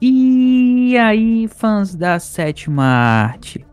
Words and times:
E 0.00 0.96
aí, 0.96 1.48
fãs 1.48 1.92
da 1.92 2.20
sétima 2.20 2.84
arte? 2.84 3.66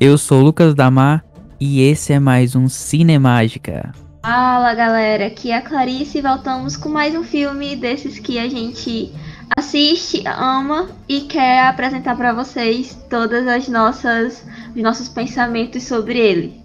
Eu 0.00 0.18
sou 0.18 0.40
o 0.40 0.42
Lucas 0.42 0.74
Damar 0.74 1.24
e 1.60 1.82
esse 1.82 2.12
é 2.12 2.18
mais 2.18 2.56
um 2.56 2.68
Cinemágica. 2.68 3.92
Fala 4.20 4.74
galera, 4.74 5.28
aqui 5.28 5.52
é 5.52 5.58
a 5.58 5.62
Clarice 5.62 6.18
e 6.18 6.22
voltamos 6.22 6.76
com 6.76 6.88
mais 6.88 7.14
um 7.14 7.22
filme 7.22 7.76
desses 7.76 8.18
que 8.18 8.36
a 8.40 8.48
gente 8.48 9.14
assiste, 9.56 10.24
ama 10.26 10.88
e 11.08 11.20
quer 11.20 11.68
apresentar 11.68 12.16
para 12.16 12.32
vocês 12.32 13.00
todas 13.08 13.46
as 13.46 13.68
nossas 13.68 14.44
os 14.74 14.82
nossos 14.82 15.08
pensamentos 15.08 15.84
sobre 15.84 16.18
ele. 16.18 16.60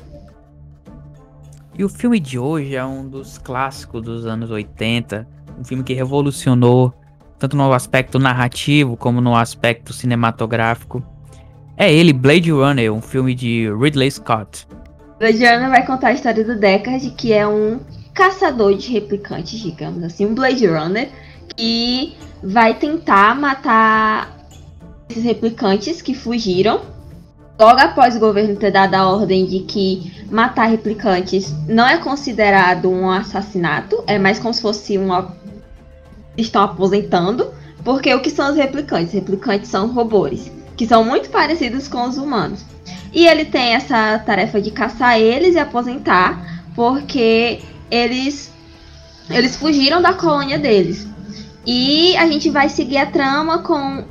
E 1.77 1.83
o 1.83 1.89
filme 1.89 2.19
de 2.19 2.39
hoje 2.39 2.75
é 2.75 2.83
um 2.83 3.07
dos 3.07 3.37
clássicos 3.37 4.01
dos 4.01 4.25
anos 4.25 4.49
80, 4.49 5.27
um 5.59 5.63
filme 5.63 5.83
que 5.83 5.93
revolucionou 5.93 6.91
tanto 7.37 7.55
no 7.55 7.71
aspecto 7.73 8.19
narrativo 8.19 8.95
como 8.95 9.21
no 9.21 9.35
aspecto 9.35 9.93
cinematográfico. 9.93 11.03
É 11.77 11.93
ele, 11.93 12.13
Blade 12.13 12.51
Runner, 12.51 12.93
um 12.93 13.01
filme 13.01 13.35
de 13.35 13.69
Ridley 13.73 14.09
Scott. 14.09 14.67
Blade 15.19 15.45
Runner 15.45 15.69
vai 15.69 15.85
contar 15.85 16.09
a 16.09 16.13
história 16.13 16.43
do 16.43 16.57
Deckard, 16.57 17.09
que 17.11 17.33
é 17.33 17.45
um 17.45 17.79
caçador 18.13 18.75
de 18.77 18.91
replicantes, 18.91 19.59
digamos 19.59 20.03
assim, 20.03 20.25
um 20.25 20.33
Blade 20.33 20.65
Runner, 20.65 21.09
que 21.55 22.15
vai 22.41 22.73
tentar 22.73 23.35
matar 23.35 24.35
esses 25.09 25.23
replicantes 25.23 26.01
que 26.01 26.13
fugiram. 26.13 26.81
Logo 27.59 27.79
após 27.79 28.15
o 28.15 28.19
governo 28.19 28.55
ter 28.55 28.71
dado 28.71 28.95
a 28.95 29.09
ordem 29.09 29.45
de 29.45 29.59
que 29.59 30.25
matar 30.29 30.65
replicantes 30.65 31.53
não 31.67 31.87
é 31.87 31.97
considerado 31.97 32.89
um 32.89 33.09
assassinato, 33.09 34.03
é 34.07 34.19
mais 34.19 34.39
como 34.39 34.53
se 34.53 34.61
fosse 34.61 34.97
uma 34.97 35.33
estão 36.37 36.63
aposentando, 36.63 37.51
porque 37.83 38.13
o 38.13 38.21
que 38.21 38.29
são 38.29 38.51
os 38.51 38.57
replicantes? 38.57 39.13
Replicantes 39.13 39.69
são 39.69 39.87
robôs, 39.87 40.51
que 40.75 40.87
são 40.87 41.03
muito 41.03 41.29
parecidos 41.29 41.87
com 41.87 42.07
os 42.07 42.17
humanos. 42.17 42.65
E 43.13 43.25
ele 43.27 43.45
tem 43.45 43.73
essa 43.73 44.19
tarefa 44.19 44.61
de 44.61 44.71
caçar 44.71 45.19
eles 45.19 45.55
e 45.55 45.59
aposentar, 45.59 46.63
porque 46.75 47.61
eles 47.89 48.51
eles 49.29 49.55
fugiram 49.55 50.01
da 50.01 50.13
colônia 50.13 50.59
deles. 50.59 51.07
E 51.65 52.15
a 52.17 52.27
gente 52.27 52.49
vai 52.49 52.69
seguir 52.69 52.97
a 52.97 53.05
trama 53.05 53.59
com 53.59 54.03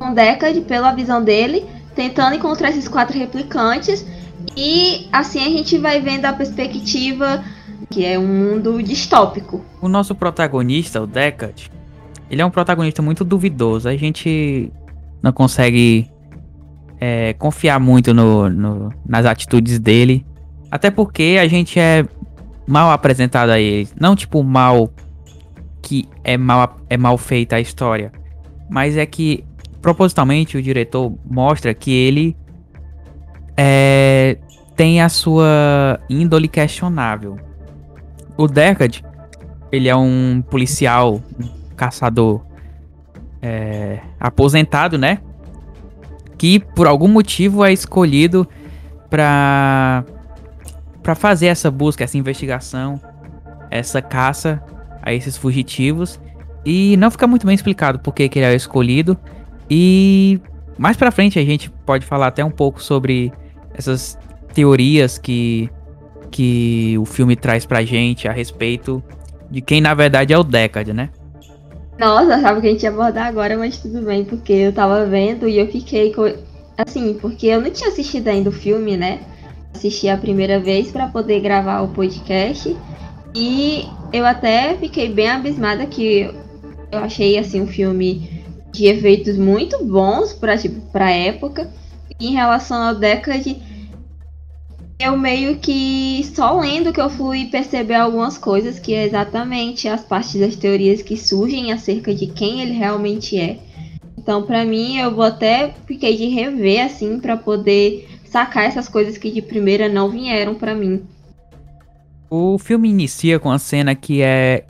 um 0.00 0.14
Deckard, 0.14 0.60
pela 0.62 0.92
visão 0.92 1.22
dele, 1.22 1.66
tentando 1.94 2.36
encontrar 2.36 2.70
esses 2.70 2.86
quatro 2.86 3.18
replicantes. 3.18 4.04
E 4.56 5.08
assim 5.12 5.40
a 5.40 5.48
gente 5.48 5.78
vai 5.78 6.00
vendo 6.00 6.26
a 6.26 6.32
perspectiva 6.32 7.42
que 7.90 8.04
é 8.04 8.18
um 8.18 8.26
mundo 8.26 8.82
distópico. 8.82 9.64
O 9.80 9.88
nosso 9.88 10.14
protagonista, 10.14 11.00
o 11.00 11.06
Deckard, 11.06 11.70
ele 12.30 12.40
é 12.40 12.46
um 12.46 12.50
protagonista 12.50 13.02
muito 13.02 13.24
duvidoso. 13.24 13.88
A 13.88 13.96
gente 13.96 14.72
não 15.22 15.32
consegue 15.32 16.10
é, 17.00 17.32
confiar 17.34 17.78
muito 17.78 18.14
no, 18.14 18.48
no, 18.48 18.92
nas 19.06 19.26
atitudes 19.26 19.78
dele. 19.78 20.24
Até 20.70 20.90
porque 20.90 21.38
a 21.40 21.46
gente 21.46 21.78
é 21.78 22.06
mal 22.66 22.90
apresentado 22.90 23.50
a 23.50 23.58
ele. 23.58 23.88
Não 24.00 24.16
tipo 24.16 24.42
mal 24.42 24.90
que 25.82 26.08
é 26.24 26.36
mal, 26.36 26.76
é 26.88 26.96
mal 26.96 27.18
feita 27.18 27.56
a 27.56 27.60
história. 27.60 28.12
Mas 28.70 28.96
é 28.96 29.04
que 29.04 29.44
propositalmente 29.82 30.56
o 30.56 30.62
diretor 30.62 31.12
mostra 31.28 31.74
que 31.74 31.90
ele 31.90 32.36
é, 33.56 34.38
tem 34.76 35.02
a 35.02 35.08
sua 35.08 35.98
índole 36.08 36.48
questionável. 36.48 37.36
O 38.42 38.48
Deckard, 38.48 39.04
ele 39.70 39.88
é 39.88 39.94
um 39.94 40.42
policial, 40.50 41.22
um 41.38 41.76
caçador 41.76 42.44
é, 43.40 44.00
aposentado, 44.18 44.98
né? 44.98 45.20
Que 46.36 46.58
por 46.58 46.88
algum 46.88 47.06
motivo 47.06 47.64
é 47.64 47.72
escolhido 47.72 48.44
para 49.08 50.04
para 51.04 51.14
fazer 51.14 51.46
essa 51.46 51.70
busca, 51.70 52.02
essa 52.02 52.18
investigação, 52.18 53.00
essa 53.70 54.02
caça 54.02 54.60
a 55.00 55.12
esses 55.12 55.36
fugitivos 55.36 56.20
e 56.64 56.96
não 56.96 57.12
fica 57.12 57.28
muito 57.28 57.46
bem 57.46 57.54
explicado 57.54 58.00
por 58.00 58.12
que, 58.12 58.28
que 58.28 58.40
ele 58.40 58.46
é 58.46 58.56
escolhido 58.56 59.16
e 59.70 60.40
mais 60.76 60.96
para 60.96 61.12
frente 61.12 61.38
a 61.38 61.44
gente 61.44 61.70
pode 61.86 62.04
falar 62.04 62.26
até 62.26 62.44
um 62.44 62.50
pouco 62.50 62.82
sobre 62.82 63.32
essas 63.72 64.18
teorias 64.52 65.16
que 65.16 65.70
que 66.32 66.96
o 66.98 67.04
filme 67.04 67.36
traz 67.36 67.64
pra 67.66 67.84
gente 67.84 68.26
a 68.26 68.32
respeito 68.32 69.02
de 69.50 69.60
quem 69.60 69.80
na 69.80 69.94
verdade 69.94 70.32
é 70.32 70.38
o 70.38 70.42
Deckard, 70.42 70.92
né? 70.92 71.10
Nossa, 71.98 72.40
sabe 72.40 72.62
que 72.62 72.66
a 72.66 72.70
gente 72.70 72.82
ia 72.82 72.88
abordar 72.88 73.26
agora, 73.26 73.56
mas 73.56 73.78
tudo 73.78 74.02
bem, 74.02 74.24
porque 74.24 74.52
eu 74.52 74.72
tava 74.72 75.04
vendo 75.06 75.46
e 75.46 75.58
eu 75.58 75.70
fiquei 75.70 76.12
com... 76.12 76.24
assim, 76.76 77.14
porque 77.20 77.46
eu 77.46 77.60
não 77.60 77.70
tinha 77.70 77.90
assistido 77.90 78.28
ainda 78.28 78.48
o 78.48 78.52
filme, 78.52 78.96
né? 78.96 79.20
Assisti 79.74 80.08
a 80.08 80.16
primeira 80.16 80.58
vez 80.58 80.90
para 80.90 81.06
poder 81.06 81.40
gravar 81.40 81.82
o 81.82 81.88
podcast 81.88 82.74
e 83.34 83.86
eu 84.12 84.24
até 84.24 84.74
fiquei 84.76 85.12
bem 85.12 85.30
abismada 85.30 85.86
que 85.86 86.30
eu 86.90 86.98
achei 86.98 87.38
assim 87.38 87.60
um 87.60 87.66
filme 87.66 88.42
de 88.72 88.86
efeitos 88.86 89.36
muito 89.36 89.84
bons 89.84 90.32
para 90.32 90.56
tipo, 90.56 90.80
pra 90.90 91.10
época. 91.10 91.68
E 92.18 92.28
em 92.28 92.32
relação 92.32 92.80
ao 92.82 92.94
Deckard, 92.94 93.62
eu 95.02 95.16
meio 95.16 95.56
que 95.56 96.24
só 96.34 96.58
lendo 96.58 96.92
que 96.92 97.00
eu 97.00 97.10
fui 97.10 97.46
perceber 97.46 97.94
algumas 97.94 98.38
coisas, 98.38 98.78
que 98.78 98.94
é 98.94 99.04
exatamente 99.04 99.88
as 99.88 100.02
partes 100.02 100.40
das 100.40 100.56
teorias 100.56 101.02
que 101.02 101.16
surgem 101.16 101.72
acerca 101.72 102.14
de 102.14 102.26
quem 102.26 102.62
ele 102.62 102.72
realmente 102.72 103.38
é. 103.38 103.58
Então, 104.16 104.44
para 104.44 104.64
mim, 104.64 104.98
eu 104.98 105.14
vou 105.14 105.24
até 105.24 105.74
fiquei 105.86 106.16
de 106.16 106.26
rever 106.28 106.84
assim 106.84 107.18
para 107.18 107.36
poder 107.36 108.08
sacar 108.24 108.64
essas 108.64 108.88
coisas 108.88 109.18
que 109.18 109.30
de 109.30 109.42
primeira 109.42 109.88
não 109.88 110.08
vieram 110.08 110.54
para 110.54 110.74
mim. 110.74 111.02
O 112.30 112.58
filme 112.58 112.88
inicia 112.88 113.38
com 113.38 113.50
a 113.50 113.58
cena 113.58 113.94
que 113.94 114.22
é, 114.22 114.64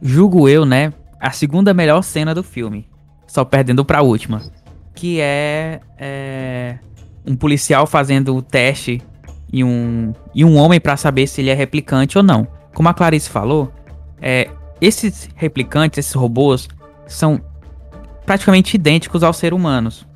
julgo 0.00 0.48
eu, 0.48 0.64
né, 0.64 0.92
a 1.18 1.30
segunda 1.32 1.74
melhor 1.74 2.02
cena 2.02 2.34
do 2.34 2.42
filme, 2.42 2.86
só 3.26 3.44
perdendo 3.44 3.84
para 3.84 3.98
a 3.98 4.02
última, 4.02 4.42
que 4.94 5.18
é, 5.20 5.80
é 5.98 6.78
um 7.26 7.34
policial 7.34 7.86
fazendo 7.86 8.36
o 8.36 8.42
teste 8.42 9.02
e 9.52 9.64
um, 9.64 10.12
e 10.34 10.44
um 10.44 10.56
homem 10.56 10.80
para 10.80 10.96
saber 10.96 11.26
se 11.26 11.40
ele 11.40 11.50
é 11.50 11.54
replicante 11.54 12.16
ou 12.16 12.24
não. 12.24 12.46
Como 12.74 12.88
a 12.88 12.94
Clarice 12.94 13.28
falou, 13.28 13.72
é, 14.20 14.48
esses 14.80 15.28
replicantes, 15.34 15.98
esses 15.98 16.12
robôs, 16.12 16.68
são 17.06 17.40
praticamente 18.24 18.76
idênticos 18.76 19.22
aos 19.22 19.36
seres 19.36 19.58
humanos. 19.58 20.06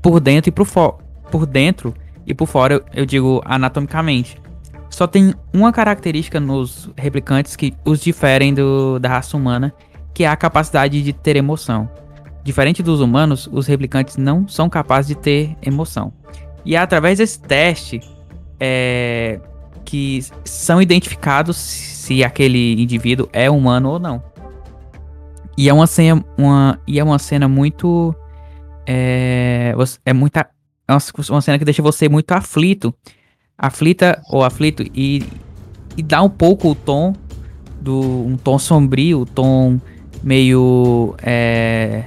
Por 0.00 0.20
dentro 0.20 0.48
e 0.48 0.52
por, 0.52 0.66
por 1.30 1.46
dentro 1.46 1.94
e 2.26 2.34
por 2.34 2.46
fora, 2.46 2.74
eu, 2.74 2.84
eu 2.94 3.06
digo 3.06 3.42
anatomicamente. 3.44 4.38
Só 4.88 5.06
tem 5.06 5.34
uma 5.52 5.72
característica 5.72 6.38
nos 6.38 6.90
replicantes 6.96 7.56
que 7.56 7.74
os 7.84 8.00
diferem 8.00 8.54
do, 8.54 8.98
da 8.98 9.08
raça 9.08 9.36
humana, 9.36 9.74
que 10.14 10.24
é 10.24 10.28
a 10.28 10.36
capacidade 10.36 11.02
de 11.02 11.12
ter 11.12 11.36
emoção. 11.36 11.90
Diferente 12.44 12.82
dos 12.82 13.00
humanos, 13.00 13.48
os 13.52 13.66
replicantes 13.66 14.16
não 14.16 14.46
são 14.46 14.68
capazes 14.68 15.08
de 15.08 15.14
ter 15.16 15.56
emoção. 15.60 16.12
E 16.64 16.76
é 16.76 16.78
através 16.78 17.18
desse 17.18 17.40
teste 17.40 18.00
é, 18.58 19.40
que 19.84 20.24
são 20.44 20.80
identificados 20.80 21.56
se 21.56 22.22
aquele 22.22 22.80
indivíduo 22.80 23.28
é 23.32 23.50
humano 23.50 23.90
ou 23.90 23.98
não. 23.98 24.22
E 25.56 25.68
é 25.68 25.72
uma 25.72 25.86
cena, 25.86 26.24
uma, 26.36 26.80
e 26.86 26.98
é 26.98 27.04
uma 27.04 27.18
cena 27.18 27.48
muito. 27.48 28.14
É, 28.86 29.74
é 30.04 30.12
muita. 30.12 30.48
É 30.86 30.92
uma 31.30 31.40
cena 31.40 31.58
que 31.58 31.64
deixa 31.64 31.82
você 31.82 32.08
muito 32.08 32.32
aflito. 32.32 32.92
Aflita 33.56 34.20
ou 34.28 34.42
aflito 34.42 34.82
e, 34.94 35.22
e 35.96 36.02
dá 36.02 36.20
um 36.22 36.28
pouco 36.28 36.70
o 36.70 36.74
tom 36.74 37.14
do. 37.80 38.26
um 38.26 38.36
tom 38.36 38.58
sombrio, 38.58 39.22
um 39.22 39.26
tom 39.26 39.80
meio. 40.22 41.14
É, 41.22 42.04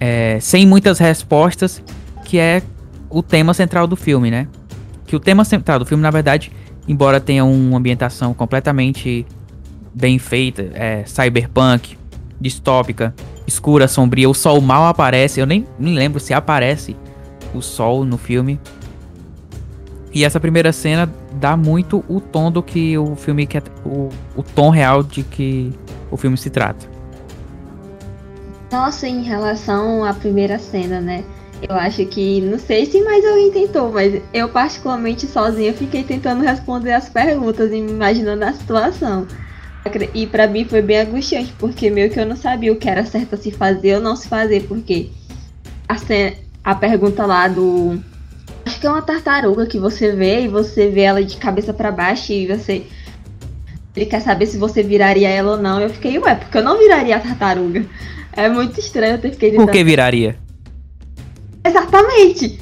é, 0.00 0.38
sem 0.40 0.66
muitas 0.66 0.98
respostas, 0.98 1.82
que 2.24 2.38
é 2.38 2.62
o 3.08 3.22
tema 3.22 3.54
central 3.54 3.86
do 3.86 3.94
filme, 3.94 4.30
né? 4.30 4.48
Que 5.14 5.16
o 5.16 5.20
tema 5.20 5.44
central 5.44 5.78
do 5.78 5.86
filme, 5.86 6.02
na 6.02 6.10
verdade, 6.10 6.50
embora 6.88 7.20
tenha 7.20 7.44
uma 7.44 7.78
ambientação 7.78 8.34
completamente 8.34 9.24
bem 9.94 10.18
feita, 10.18 10.70
é, 10.74 11.04
cyberpunk, 11.06 11.96
distópica, 12.40 13.14
escura, 13.46 13.86
sombria, 13.86 14.28
o 14.28 14.34
sol 14.34 14.60
mal 14.60 14.86
aparece, 14.86 15.38
eu 15.38 15.46
nem, 15.46 15.64
nem 15.78 15.94
lembro 15.94 16.18
se 16.18 16.34
aparece 16.34 16.96
o 17.54 17.62
sol 17.62 18.04
no 18.04 18.18
filme. 18.18 18.58
E 20.12 20.24
essa 20.24 20.40
primeira 20.40 20.72
cena 20.72 21.10
dá 21.40 21.56
muito 21.56 22.04
o 22.08 22.20
tom 22.20 22.50
do 22.50 22.62
que 22.62 22.98
o 22.98 23.14
filme 23.14 23.46
quer, 23.46 23.62
o, 23.84 24.08
o 24.36 24.42
tom 24.42 24.70
real 24.70 25.02
de 25.02 25.22
que 25.22 25.72
o 26.10 26.16
filme 26.16 26.36
se 26.36 26.50
trata. 26.50 26.86
Nossa, 28.70 29.06
em 29.06 29.22
relação 29.22 30.04
à 30.04 30.12
primeira 30.12 30.58
cena, 30.58 31.00
né? 31.00 31.22
Eu 31.68 31.76
acho 31.76 32.04
que, 32.06 32.40
não 32.42 32.58
sei 32.58 32.84
se 32.84 33.00
mais 33.02 33.24
alguém 33.24 33.50
tentou, 33.50 33.90
mas 33.90 34.20
eu 34.34 34.48
particularmente 34.48 35.26
sozinha 35.26 35.72
fiquei 35.72 36.02
tentando 36.02 36.42
responder 36.42 36.92
as 36.92 37.08
perguntas 37.08 37.72
e 37.72 37.76
imaginando 37.76 38.44
a 38.44 38.52
situação. 38.52 39.26
E 40.12 40.26
para 40.26 40.46
mim 40.46 40.64
foi 40.64 40.82
bem 40.82 41.00
angustiante, 41.00 41.54
porque 41.58 41.90
meio 41.90 42.10
que 42.10 42.20
eu 42.20 42.26
não 42.26 42.36
sabia 42.36 42.72
o 42.72 42.76
que 42.76 42.88
era 42.88 43.04
certo 43.04 43.34
a 43.34 43.38
se 43.38 43.50
fazer 43.50 43.96
ou 43.96 44.00
não 44.00 44.14
se 44.14 44.28
fazer, 44.28 44.64
porque 44.64 45.10
a, 45.88 45.96
a 46.64 46.74
pergunta 46.74 47.24
lá 47.24 47.48
do. 47.48 47.98
Acho 48.66 48.80
que 48.80 48.86
é 48.86 48.90
uma 48.90 49.02
tartaruga 49.02 49.66
que 49.66 49.78
você 49.78 50.12
vê 50.12 50.42
e 50.42 50.48
você 50.48 50.88
vê 50.88 51.02
ela 51.02 51.24
de 51.24 51.36
cabeça 51.36 51.72
para 51.72 51.90
baixo 51.90 52.32
e 52.32 52.46
você. 52.46 52.84
Ele 53.96 54.06
quer 54.06 54.20
saber 54.20 54.46
se 54.46 54.58
você 54.58 54.82
viraria 54.82 55.28
ela 55.28 55.52
ou 55.52 55.58
não. 55.58 55.80
Eu 55.80 55.88
fiquei, 55.90 56.18
ué, 56.18 56.34
porque 56.34 56.58
eu 56.58 56.62
não 56.62 56.78
viraria 56.78 57.16
a 57.16 57.20
tartaruga. 57.20 57.84
É 58.32 58.48
muito 58.48 58.80
estranho 58.80 59.14
eu 59.14 59.18
ter 59.18 59.30
fiquei 59.30 59.52
Por 59.52 59.70
que 59.70 59.84
viraria? 59.84 60.43
Exatamente. 61.94 62.60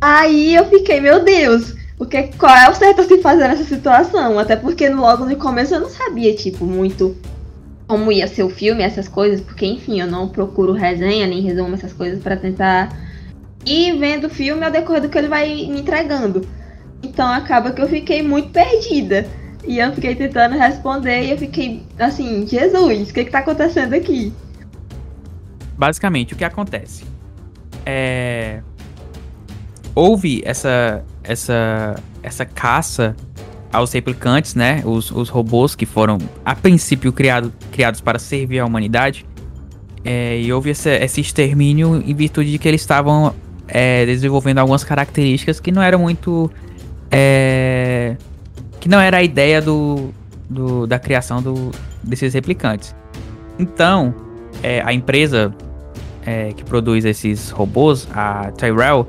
Aí 0.00 0.54
eu 0.54 0.66
fiquei, 0.66 1.00
meu 1.00 1.24
Deus, 1.24 1.74
porque 1.96 2.24
qual 2.38 2.54
é 2.54 2.68
o 2.68 2.74
certo 2.74 3.00
a 3.00 3.04
se 3.04 3.18
fazer 3.22 3.48
nessa 3.48 3.64
situação? 3.64 4.38
Até 4.38 4.56
porque 4.56 4.88
logo 4.90 5.24
no 5.24 5.36
começo 5.36 5.74
eu 5.74 5.80
não 5.80 5.88
sabia, 5.88 6.34
tipo, 6.34 6.66
muito 6.66 7.16
como 7.86 8.12
ia 8.12 8.26
ser 8.26 8.42
o 8.42 8.50
filme, 8.50 8.82
essas 8.82 9.08
coisas, 9.08 9.40
porque 9.40 9.66
enfim, 9.66 10.00
eu 10.00 10.06
não 10.06 10.28
procuro 10.28 10.72
resenha 10.72 11.26
nem 11.26 11.40
resumo 11.40 11.74
essas 11.74 11.92
coisas 11.92 12.22
para 12.22 12.36
tentar 12.36 12.94
ir 13.64 13.98
vendo 13.98 14.26
o 14.26 14.30
filme 14.30 14.64
ao 14.64 14.70
decorrer 14.70 15.02
do 15.02 15.08
que 15.08 15.16
ele 15.16 15.28
vai 15.28 15.48
me 15.48 15.80
entregando. 15.80 16.46
Então 17.02 17.26
acaba 17.28 17.72
que 17.72 17.80
eu 17.80 17.88
fiquei 17.88 18.22
muito 18.22 18.50
perdida. 18.50 19.26
E 19.66 19.78
eu 19.78 19.92
fiquei 19.94 20.14
tentando 20.14 20.58
responder 20.58 21.24
e 21.24 21.30
eu 21.30 21.38
fiquei 21.38 21.82
assim, 21.98 22.46
Jesus, 22.46 23.08
o 23.08 23.14
que, 23.14 23.24
que 23.24 23.30
tá 23.30 23.38
acontecendo 23.38 23.94
aqui? 23.94 24.30
Basicamente, 25.78 26.34
o 26.34 26.36
que 26.36 26.44
acontece? 26.44 27.04
É. 27.86 28.60
Houve 29.94 30.42
essa. 30.44 31.04
essa. 31.22 31.96
essa 32.22 32.44
caça 32.44 33.14
aos 33.72 33.92
replicantes, 33.92 34.54
né? 34.54 34.82
Os, 34.84 35.10
os 35.10 35.28
robôs 35.28 35.74
que 35.74 35.84
foram, 35.84 36.18
a 36.44 36.54
princípio, 36.54 37.12
criado, 37.12 37.52
criados 37.72 38.00
para 38.00 38.20
servir 38.20 38.60
a 38.60 38.64
humanidade. 38.64 39.26
É, 40.04 40.38
e 40.38 40.52
houve 40.52 40.70
esse 40.70 41.20
extermínio 41.20 42.02
em 42.06 42.14
virtude 42.14 42.52
de 42.52 42.58
que 42.58 42.68
eles 42.68 42.82
estavam 42.82 43.34
é, 43.66 44.06
desenvolvendo 44.06 44.58
algumas 44.58 44.84
características 44.84 45.58
que 45.58 45.72
não 45.72 45.82
eram 45.82 45.98
muito. 45.98 46.50
É, 47.10 48.16
que 48.80 48.88
não 48.88 49.00
era 49.00 49.16
a 49.16 49.22
ideia 49.22 49.60
do, 49.60 50.10
do 50.48 50.86
da 50.86 50.98
criação 50.98 51.42
do, 51.42 51.70
desses 52.02 52.34
replicantes. 52.34 52.94
Então, 53.58 54.14
é, 54.62 54.82
a 54.82 54.92
empresa 54.92 55.54
é, 56.24 56.52
que 56.52 56.64
produz 56.64 57.04
esses 57.04 57.50
robôs, 57.50 58.06
a 58.12 58.50
Tyrell, 58.52 59.08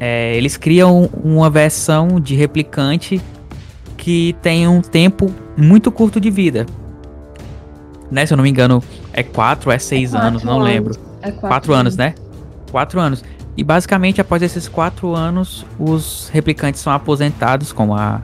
é, 0.00 0.36
eles 0.36 0.56
criam 0.56 1.10
uma 1.22 1.50
versão 1.50 2.20
de 2.20 2.34
replicante 2.34 3.20
que 3.96 4.36
tem 4.40 4.66
um 4.68 4.80
tempo 4.80 5.32
muito 5.56 5.90
curto 5.90 6.20
de 6.20 6.30
vida. 6.30 6.66
Né, 8.10 8.24
se 8.24 8.32
eu 8.32 8.36
não 8.36 8.44
me 8.44 8.48
engano, 8.48 8.82
é 9.12 9.22
4 9.22 9.68
ou 9.68 9.74
é 9.74 9.78
6 9.78 10.14
é 10.14 10.18
anos, 10.18 10.42
não 10.42 10.54
anos. 10.54 10.64
lembro. 10.64 10.96
É 11.20 11.30
4 11.30 11.74
anos, 11.74 11.96
né? 11.96 12.14
4 12.70 12.98
anos. 13.00 13.24
E 13.56 13.64
basicamente, 13.64 14.20
após 14.20 14.40
esses 14.40 14.68
4 14.68 15.14
anos, 15.14 15.66
os 15.78 16.30
replicantes 16.32 16.80
são 16.80 16.92
aposentados, 16.92 17.72
como 17.72 17.94
a, 17.94 18.22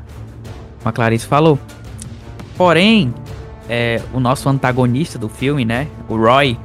como 0.78 0.88
a 0.88 0.92
Clarice 0.92 1.26
falou. 1.26 1.58
Porém, 2.56 3.12
é, 3.68 4.00
o 4.12 4.20
nosso 4.20 4.48
antagonista 4.48 5.18
do 5.18 5.28
filme, 5.28 5.64
né? 5.64 5.88
O 6.08 6.16
Roy. 6.16 6.58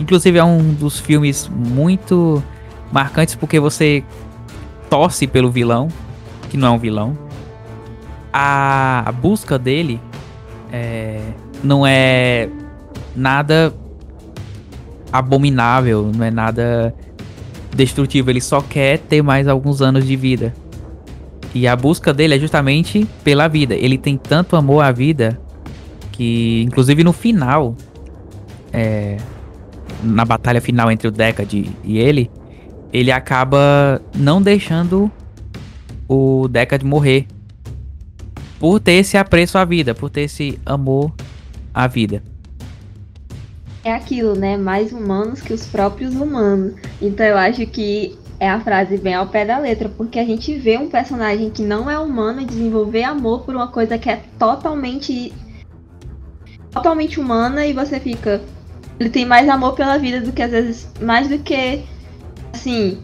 Inclusive 0.00 0.38
é 0.38 0.44
um 0.44 0.72
dos 0.72 0.98
filmes 0.98 1.48
muito 1.48 2.42
marcantes 2.90 3.34
porque 3.34 3.60
você 3.60 4.02
torce 4.88 5.26
pelo 5.26 5.50
vilão, 5.50 5.88
que 6.50 6.56
não 6.56 6.68
é 6.68 6.70
um 6.70 6.78
vilão 6.78 7.28
a, 8.32 9.02
a 9.06 9.12
busca 9.12 9.58
dele 9.58 10.00
é, 10.72 11.20
não 11.62 11.86
é 11.86 12.48
nada 13.16 13.74
abominável, 15.12 16.10
não 16.14 16.24
é 16.24 16.30
nada 16.30 16.94
destrutivo. 17.74 18.30
Ele 18.30 18.40
só 18.40 18.60
quer 18.60 18.98
ter 18.98 19.22
mais 19.22 19.48
alguns 19.48 19.80
anos 19.80 20.06
de 20.06 20.16
vida. 20.16 20.54
E 21.54 21.66
a 21.66 21.74
busca 21.74 22.12
dele 22.12 22.36
é 22.36 22.38
justamente 22.38 23.08
pela 23.24 23.48
vida. 23.48 23.74
Ele 23.74 23.96
tem 23.96 24.16
tanto 24.16 24.54
amor 24.54 24.84
à 24.84 24.92
vida 24.92 25.40
que, 26.12 26.62
inclusive 26.66 27.02
no 27.02 27.12
final, 27.12 27.74
é, 28.72 29.16
na 30.02 30.24
batalha 30.24 30.60
final 30.60 30.92
entre 30.92 31.08
o 31.08 31.10
Decade 31.10 31.70
e 31.82 31.98
ele, 31.98 32.30
ele 32.92 33.12
acaba 33.12 34.00
não 34.14 34.40
deixando 34.40 35.10
o 36.08 36.48
Decade 36.48 36.84
morrer 36.84 37.26
por 38.58 38.80
ter 38.80 38.92
esse 38.92 39.16
apreço 39.16 39.58
à 39.58 39.64
vida, 39.64 39.94
por 39.94 40.10
ter 40.10 40.22
esse 40.22 40.58
amor 40.64 41.12
à 41.72 41.86
vida. 41.86 42.22
É 43.84 43.92
aquilo, 43.92 44.34
né? 44.34 44.56
Mais 44.56 44.92
humanos 44.92 45.40
que 45.40 45.52
os 45.52 45.66
próprios 45.66 46.14
humanos. 46.14 46.74
Então 47.00 47.24
eu 47.24 47.38
acho 47.38 47.64
que 47.66 48.18
é 48.40 48.48
a 48.48 48.60
frase 48.60 48.96
bem 48.98 49.14
ao 49.14 49.26
pé 49.26 49.44
da 49.44 49.58
letra, 49.58 49.88
porque 49.88 50.18
a 50.18 50.24
gente 50.24 50.54
vê 50.58 50.76
um 50.78 50.88
personagem 50.88 51.50
que 51.50 51.62
não 51.62 51.90
é 51.90 51.98
humano 51.98 52.44
desenvolver 52.44 53.04
amor 53.04 53.42
por 53.42 53.54
uma 53.54 53.68
coisa 53.68 53.98
que 53.98 54.08
é 54.08 54.22
totalmente 54.38 55.32
totalmente 56.70 57.18
humana 57.18 57.66
e 57.66 57.72
você 57.72 57.98
fica 57.98 58.42
ele 59.00 59.08
tem 59.08 59.24
mais 59.24 59.48
amor 59.48 59.74
pela 59.74 59.96
vida 59.96 60.20
do 60.20 60.32
que 60.32 60.42
às 60.42 60.50
vezes 60.50 60.92
mais 61.00 61.28
do 61.28 61.38
que 61.38 61.82
assim 62.52 62.98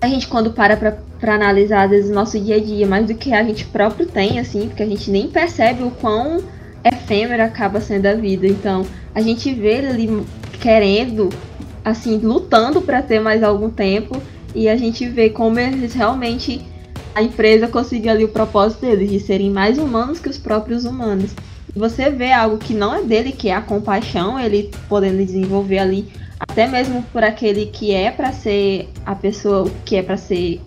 a 0.00 0.06
gente 0.06 0.26
quando 0.28 0.52
para 0.52 0.76
pra 0.76 0.96
para 1.22 1.36
analisar 1.36 1.84
às 1.84 1.90
vezes 1.90 2.10
o 2.10 2.14
nosso 2.14 2.38
dia 2.40 2.56
a 2.56 2.60
dia, 2.60 2.84
mais 2.84 3.06
do 3.06 3.14
que 3.14 3.32
a 3.32 3.44
gente 3.44 3.64
próprio 3.66 4.04
tem, 4.04 4.40
assim, 4.40 4.66
porque 4.66 4.82
a 4.82 4.86
gente 4.86 5.08
nem 5.08 5.28
percebe 5.28 5.84
o 5.84 5.90
quão 5.92 6.42
efêmera 6.84 7.44
acaba 7.44 7.80
sendo 7.80 8.06
a 8.06 8.14
vida. 8.14 8.44
Então, 8.44 8.84
a 9.14 9.20
gente 9.20 9.54
vê 9.54 9.74
ele 9.74 10.26
querendo, 10.60 11.28
assim, 11.84 12.18
lutando 12.18 12.82
para 12.82 13.00
ter 13.00 13.20
mais 13.20 13.44
algum 13.44 13.70
tempo 13.70 14.20
e 14.52 14.68
a 14.68 14.76
gente 14.76 15.08
vê 15.08 15.30
como 15.30 15.60
eles 15.60 15.94
realmente 15.94 16.60
a 17.14 17.22
empresa 17.22 17.68
conseguiu 17.68 18.10
ali 18.10 18.24
o 18.24 18.28
propósito 18.28 18.80
deles 18.80 19.08
de 19.08 19.20
serem 19.20 19.48
mais 19.48 19.78
humanos 19.78 20.18
que 20.18 20.28
os 20.28 20.38
próprios 20.38 20.84
humanos. 20.84 21.30
E 21.74 21.78
você 21.78 22.10
vê 22.10 22.32
algo 22.32 22.58
que 22.58 22.74
não 22.74 22.92
é 22.92 23.02
dele, 23.02 23.30
que 23.30 23.48
é 23.48 23.54
a 23.54 23.60
compaixão, 23.60 24.40
ele 24.40 24.72
podendo 24.88 25.24
desenvolver 25.24 25.78
ali 25.78 26.08
até 26.42 26.66
mesmo 26.66 27.02
por 27.12 27.22
aquele 27.22 27.66
que 27.66 27.94
é 27.94 28.10
para 28.10 28.32
ser 28.32 28.88
a 29.06 29.14
pessoa 29.14 29.70
que 29.84 29.96
é 29.96 30.02
para 30.02 30.16
ser 30.16 30.60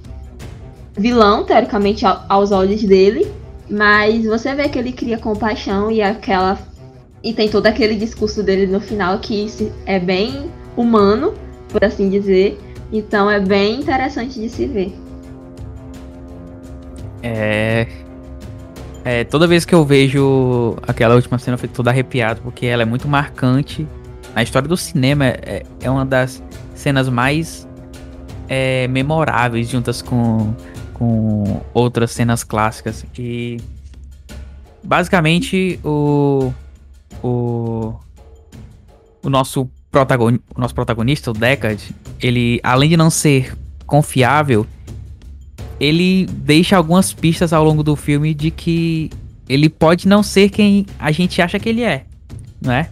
vilão, 0.98 1.44
teoricamente, 1.44 2.06
aos 2.30 2.51
olhos 2.51 2.81
dele. 2.83 3.31
Mas 3.69 4.25
você 4.25 4.56
vê 4.56 4.69
que 4.69 4.80
ele 4.80 4.92
cria 4.92 5.18
compaixão 5.18 5.92
e 5.92 6.01
aquela. 6.01 6.57
E 7.24 7.33
tem 7.33 7.50
todo 7.50 7.68
aquele 7.68 7.95
discurso 7.95 8.42
dele 8.42 8.68
no 8.68 8.80
final 8.80 9.19
que 9.19 9.48
é 9.86 10.00
bem 10.00 10.50
humano, 10.77 11.34
por 11.70 11.84
assim 11.84 12.10
dizer. 12.10 12.60
Então 12.91 13.29
é 13.29 13.39
bem 13.39 13.79
interessante 13.79 14.39
de 14.39 14.48
se 14.48 14.65
ver. 14.67 14.96
É. 17.22 17.88
É, 19.03 19.24
toda 19.24 19.46
vez 19.46 19.65
que 19.65 19.75
eu 19.75 19.84
vejo 19.84 20.75
aquela 20.88 21.15
última 21.15 21.38
cena 21.38 21.55
eu 21.55 21.60
fico 21.60 21.75
todo 21.75 21.88
arrepiado, 21.89 22.41
porque 22.41 22.65
ela 22.65 22.82
é 22.84 22.86
muito 22.86 23.08
marcante. 23.08 23.88
A 24.36 24.44
história 24.44 24.68
do 24.68 24.75
cinema 24.75 25.25
é, 25.25 25.65
é 25.80 25.89
uma 25.89 26.06
das 26.06 26.44
cenas 26.75 27.08
mais 27.08 27.65
é, 28.50 28.88
memoráveis 28.89 29.70
juntas 29.70 30.01
com 30.01 30.54
com 30.94 31.62
outras 31.74 32.12
cenas 32.12 32.44
clássicas. 32.44 33.06
E 33.18 33.58
basicamente 34.84 35.80
o 35.84 36.54
o, 37.24 37.96
o 39.24 39.30
nosso 39.30 39.70
protagon, 39.89 40.38
o 40.54 40.60
nosso 40.60 40.75
protagonista, 40.75 41.32
o 41.32 41.34
Deckard, 41.34 41.96
ele 42.22 42.60
além 42.62 42.89
de 42.89 42.98
não 42.98 43.10
ser 43.10 43.58
confiável, 43.86 44.68
ele 45.80 46.25
deixa 46.25 46.75
algumas 46.75 47.13
pistas 47.13 47.54
ao 47.54 47.63
longo 47.63 47.84
do 47.84 47.96
filme 47.96 48.34
de 48.34 48.51
que 48.51 49.10
ele 49.48 49.70
pode 49.70 50.08
não 50.08 50.22
ser 50.22 50.50
quem 50.50 50.86
a 51.00 51.12
gente 51.12 51.42
acha 51.42 51.60
que 51.60 51.70
ele 51.70 51.84
é, 51.84 52.06
não 52.62 52.74
é? 52.74 52.89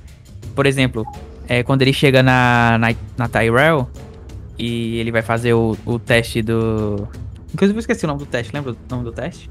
Por 0.55 0.65
exemplo, 0.65 1.05
é, 1.47 1.63
quando 1.63 1.81
ele 1.81 1.93
chega 1.93 2.23
na, 2.23 2.77
na, 2.77 2.95
na 3.17 3.27
Tyrell 3.27 3.87
e 4.57 4.97
ele 4.97 5.11
vai 5.11 5.21
fazer 5.21 5.53
o, 5.53 5.77
o 5.85 5.99
teste 5.99 6.41
do, 6.41 7.07
Inclusive 7.53 7.77
eu 7.77 7.79
esqueci 7.79 8.05
o 8.05 8.07
nome 8.07 8.19
do 8.19 8.25
teste, 8.25 8.51
lembra 8.53 8.71
o 8.71 8.77
nome 8.89 9.03
do 9.03 9.11
teste? 9.11 9.49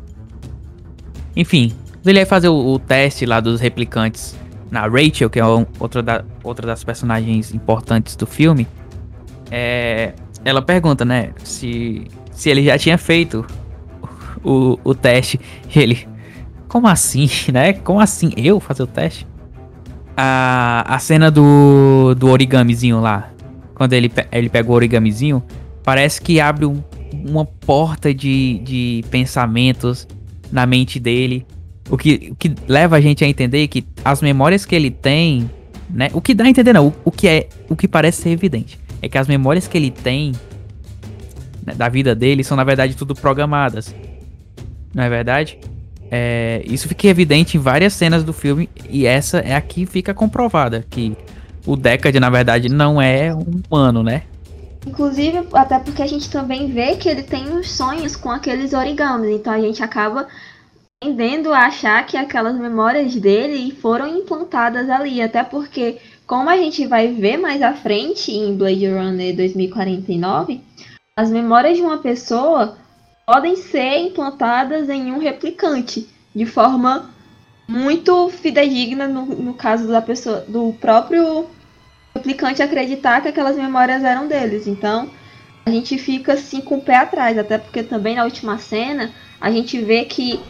Enfim, 1.36 1.72
ele 2.04 2.18
vai 2.18 2.26
fazer 2.26 2.48
o, 2.48 2.74
o 2.74 2.78
teste 2.78 3.24
lá 3.24 3.38
dos 3.38 3.60
replicantes 3.60 4.36
na 4.70 4.86
Rachel, 4.88 5.30
que 5.30 5.38
é 5.38 5.46
um, 5.46 5.64
outra, 5.78 6.02
da, 6.02 6.24
outra 6.42 6.66
das 6.66 6.82
personagens 6.82 7.54
importantes 7.54 8.16
do 8.16 8.26
filme. 8.26 8.66
É, 9.50 10.14
ela 10.44 10.60
pergunta, 10.60 11.04
né, 11.04 11.32
se, 11.44 12.08
se 12.32 12.50
ele 12.50 12.64
já 12.64 12.76
tinha 12.76 12.98
feito 12.98 13.46
o, 14.42 14.78
o 14.82 14.94
teste. 14.94 15.38
E 15.74 15.78
ele, 15.78 16.08
como 16.66 16.88
assim, 16.88 17.28
né? 17.52 17.72
Como 17.74 18.00
assim? 18.00 18.32
Eu 18.36 18.58
fazer 18.58 18.82
o 18.82 18.86
teste? 18.86 19.26
A, 20.16 20.84
a 20.86 20.98
cena 20.98 21.30
do, 21.30 22.14
do 22.14 22.28
origamizinho 22.28 23.00
lá, 23.00 23.30
quando 23.74 23.92
ele, 23.94 24.12
ele 24.30 24.48
pega 24.48 24.70
o 24.70 24.74
origamizinho, 24.74 25.42
parece 25.82 26.20
que 26.20 26.40
abre 26.40 26.66
um 26.66 26.82
uma 27.12 27.44
porta 27.44 28.12
de, 28.12 28.58
de 28.60 29.04
pensamentos 29.10 30.08
na 30.50 30.66
mente 30.66 30.98
dele. 30.98 31.46
o 31.90 31.96
que, 31.96 32.30
o 32.32 32.36
que 32.36 32.54
leva 32.66 32.96
a 32.96 33.00
gente 33.00 33.24
a 33.24 33.28
entender 33.28 33.68
que 33.68 33.84
as 34.04 34.22
memórias 34.22 34.64
que 34.64 34.74
ele 34.74 34.90
tem, 34.90 35.50
né? 35.90 36.10
O 36.12 36.20
que 36.20 36.34
dá 36.34 36.44
a 36.44 36.48
entender 36.48 36.72
não, 36.72 36.88
o, 36.88 36.94
o 37.04 37.10
que 37.10 37.28
é, 37.28 37.48
o 37.68 37.76
que 37.76 37.86
parece 37.86 38.22
ser 38.22 38.30
evidente, 38.30 38.78
é 39.00 39.08
que 39.08 39.18
as 39.18 39.28
memórias 39.28 39.66
que 39.68 39.76
ele 39.76 39.90
tem 39.90 40.32
né, 41.64 41.74
da 41.74 41.88
vida 41.88 42.14
dele 42.14 42.42
são 42.42 42.56
na 42.56 42.64
verdade 42.64 42.94
tudo 42.94 43.14
programadas. 43.14 43.94
Não 44.94 45.02
é 45.02 45.08
verdade? 45.08 45.58
É, 46.14 46.60
isso 46.66 46.86
fica 46.88 47.08
evidente 47.08 47.56
em 47.56 47.60
várias 47.60 47.94
cenas 47.94 48.22
do 48.22 48.34
filme 48.34 48.68
e 48.90 49.06
essa 49.06 49.38
é 49.38 49.54
aqui 49.54 49.86
fica 49.86 50.12
comprovada 50.12 50.84
que 50.90 51.16
o 51.64 51.74
Deckard 51.74 52.20
na 52.20 52.28
verdade 52.28 52.68
não 52.68 53.00
é 53.00 53.34
um 53.34 53.62
humano, 53.70 54.02
né? 54.02 54.24
Inclusive, 54.86 55.48
até 55.54 55.78
porque 55.78 56.02
a 56.02 56.06
gente 56.06 56.30
também 56.30 56.70
vê 56.70 56.96
que 56.96 57.08
ele 57.08 57.22
tem 57.22 57.48
uns 57.48 57.70
sonhos 57.70 58.14
com 58.14 58.30
aqueles 58.30 58.74
origamis, 58.74 59.30
então 59.30 59.54
a 59.54 59.60
gente 59.60 59.82
acaba 59.82 60.28
tendendo 61.00 61.50
a 61.50 61.60
achar 61.60 62.04
que 62.04 62.18
aquelas 62.18 62.58
memórias 62.58 63.16
dele 63.16 63.74
foram 63.80 64.06
implantadas 64.06 64.90
ali, 64.90 65.22
até 65.22 65.42
porque, 65.42 65.96
como 66.26 66.50
a 66.50 66.58
gente 66.58 66.86
vai 66.86 67.08
ver 67.08 67.38
mais 67.38 67.62
à 67.62 67.72
frente 67.72 68.30
em 68.30 68.54
Blade 68.54 68.86
Runner 68.86 69.34
2049, 69.34 70.60
as 71.16 71.30
memórias 71.30 71.78
de 71.78 71.82
uma 71.82 71.98
pessoa 71.98 72.76
podem 73.26 73.56
ser 73.56 73.98
implantadas 73.98 74.88
em 74.88 75.12
um 75.12 75.18
replicante 75.18 76.08
de 76.34 76.46
forma 76.46 77.10
muito 77.68 78.28
fidedigna 78.30 79.06
no, 79.06 79.24
no 79.26 79.54
caso 79.54 79.86
da 79.88 80.02
pessoa 80.02 80.44
do 80.48 80.72
próprio 80.80 81.46
replicante 82.14 82.62
acreditar 82.62 83.20
que 83.20 83.28
aquelas 83.28 83.56
memórias 83.56 84.04
eram 84.04 84.26
deles. 84.26 84.66
Então, 84.66 85.08
a 85.64 85.70
gente 85.70 85.96
fica 85.96 86.34
assim 86.34 86.60
com 86.60 86.76
o 86.76 86.82
pé 86.82 86.96
atrás, 86.96 87.38
até 87.38 87.56
porque 87.56 87.82
também 87.82 88.16
na 88.16 88.24
última 88.24 88.58
cena 88.58 89.12
a 89.40 89.50
gente 89.50 89.80
vê 89.80 90.04
que 90.04 90.40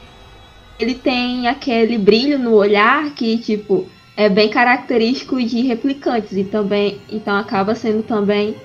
ele 0.78 0.94
tem 0.94 1.46
aquele 1.46 1.98
brilho 1.98 2.38
no 2.38 2.54
olhar 2.54 3.10
que 3.14 3.38
tipo 3.38 3.86
é 4.16 4.28
bem 4.28 4.48
característico 4.48 5.42
de 5.42 5.62
replicantes 5.62 6.32
e 6.36 6.44
também 6.44 7.00
então 7.10 7.36
acaba 7.36 7.74
sendo 7.74 8.02
também 8.02 8.56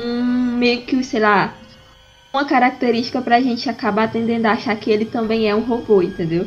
um 0.00 0.22
meio 0.56 0.82
que, 0.82 1.02
sei 1.04 1.20
lá, 1.20 1.54
uma 2.32 2.44
característica 2.44 3.20
pra 3.20 3.40
gente 3.40 3.68
acabar 3.68 4.10
tendendo 4.10 4.46
a 4.46 4.52
achar 4.52 4.74
que 4.76 4.90
ele 4.90 5.04
também 5.04 5.48
é 5.48 5.54
um 5.54 5.60
robô, 5.60 6.02
entendeu? 6.02 6.46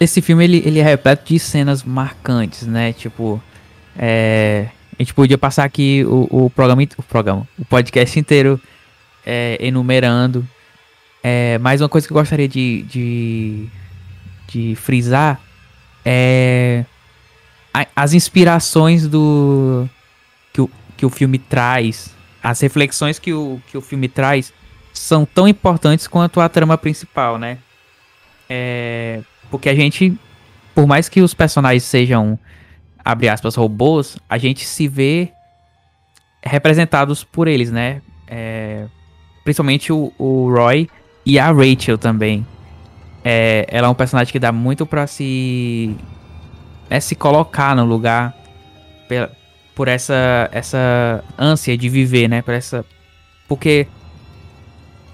Esse 0.00 0.20
filme 0.20 0.44
ele, 0.44 0.62
ele 0.64 0.78
é 0.78 0.82
repleto 0.82 1.32
de 1.32 1.38
cenas 1.38 1.82
marcantes, 1.82 2.66
né? 2.66 2.92
Tipo, 2.92 3.42
é, 3.98 4.68
a 4.98 5.02
gente 5.02 5.14
podia 5.14 5.38
passar 5.38 5.64
aqui 5.64 6.04
o, 6.04 6.44
o 6.44 6.50
programa, 6.50 6.82
o 6.96 7.02
programa, 7.02 7.48
o 7.58 7.64
podcast 7.64 8.18
inteiro 8.18 8.60
é, 9.26 9.56
enumerando. 9.60 10.46
É, 11.22 11.58
mais 11.58 11.80
uma 11.80 11.88
coisa 11.88 12.06
que 12.06 12.12
eu 12.12 12.16
gostaria 12.16 12.48
de, 12.48 12.82
de, 12.82 13.66
de 14.46 14.76
frisar 14.76 15.40
é 16.04 16.84
a, 17.74 17.86
as 17.96 18.12
inspirações 18.12 19.08
do 19.08 19.88
que 20.52 20.60
o, 20.60 20.70
que 20.96 21.04
o 21.04 21.10
filme 21.10 21.38
traz, 21.38 22.14
as 22.42 22.60
reflexões 22.60 23.18
que 23.18 23.32
o, 23.32 23.60
que 23.66 23.76
o 23.76 23.80
filme 23.80 24.08
traz 24.08 24.52
são 24.92 25.24
tão 25.24 25.46
importantes 25.46 26.06
quanto 26.06 26.40
a 26.40 26.48
trama 26.48 26.76
principal, 26.76 27.38
né? 27.38 27.58
É, 28.48 29.20
porque 29.50 29.68
a 29.68 29.74
gente, 29.74 30.18
por 30.74 30.86
mais 30.86 31.08
que 31.08 31.20
os 31.20 31.34
personagens 31.34 31.84
sejam 31.84 32.38
abre 33.04 33.28
aspas, 33.28 33.54
robôs, 33.54 34.18
a 34.28 34.36
gente 34.36 34.66
se 34.66 34.86
vê 34.86 35.32
representados 36.42 37.24
por 37.24 37.48
eles, 37.48 37.70
né? 37.70 38.02
É, 38.26 38.86
principalmente 39.42 39.90
o, 39.90 40.12
o, 40.18 40.52
Roy 40.52 40.88
e 41.24 41.38
a 41.38 41.50
Rachel 41.50 41.96
também. 41.96 42.46
É, 43.24 43.66
ela 43.68 43.88
é 43.88 43.90
um 43.90 43.94
personagem 43.94 44.30
que 44.30 44.38
dá 44.38 44.52
muito 44.52 44.84
para 44.84 45.06
se 45.06 45.96
né, 46.90 47.00
se 47.00 47.14
colocar 47.14 47.74
no 47.74 47.84
lugar 47.84 48.34
por, 49.08 49.30
por 49.78 49.86
essa 49.86 50.48
essa 50.50 51.22
ânsia 51.38 51.78
de 51.78 51.88
viver, 51.88 52.26
né? 52.26 52.42
Por 52.42 52.52
essa 52.52 52.84
porque 53.46 53.86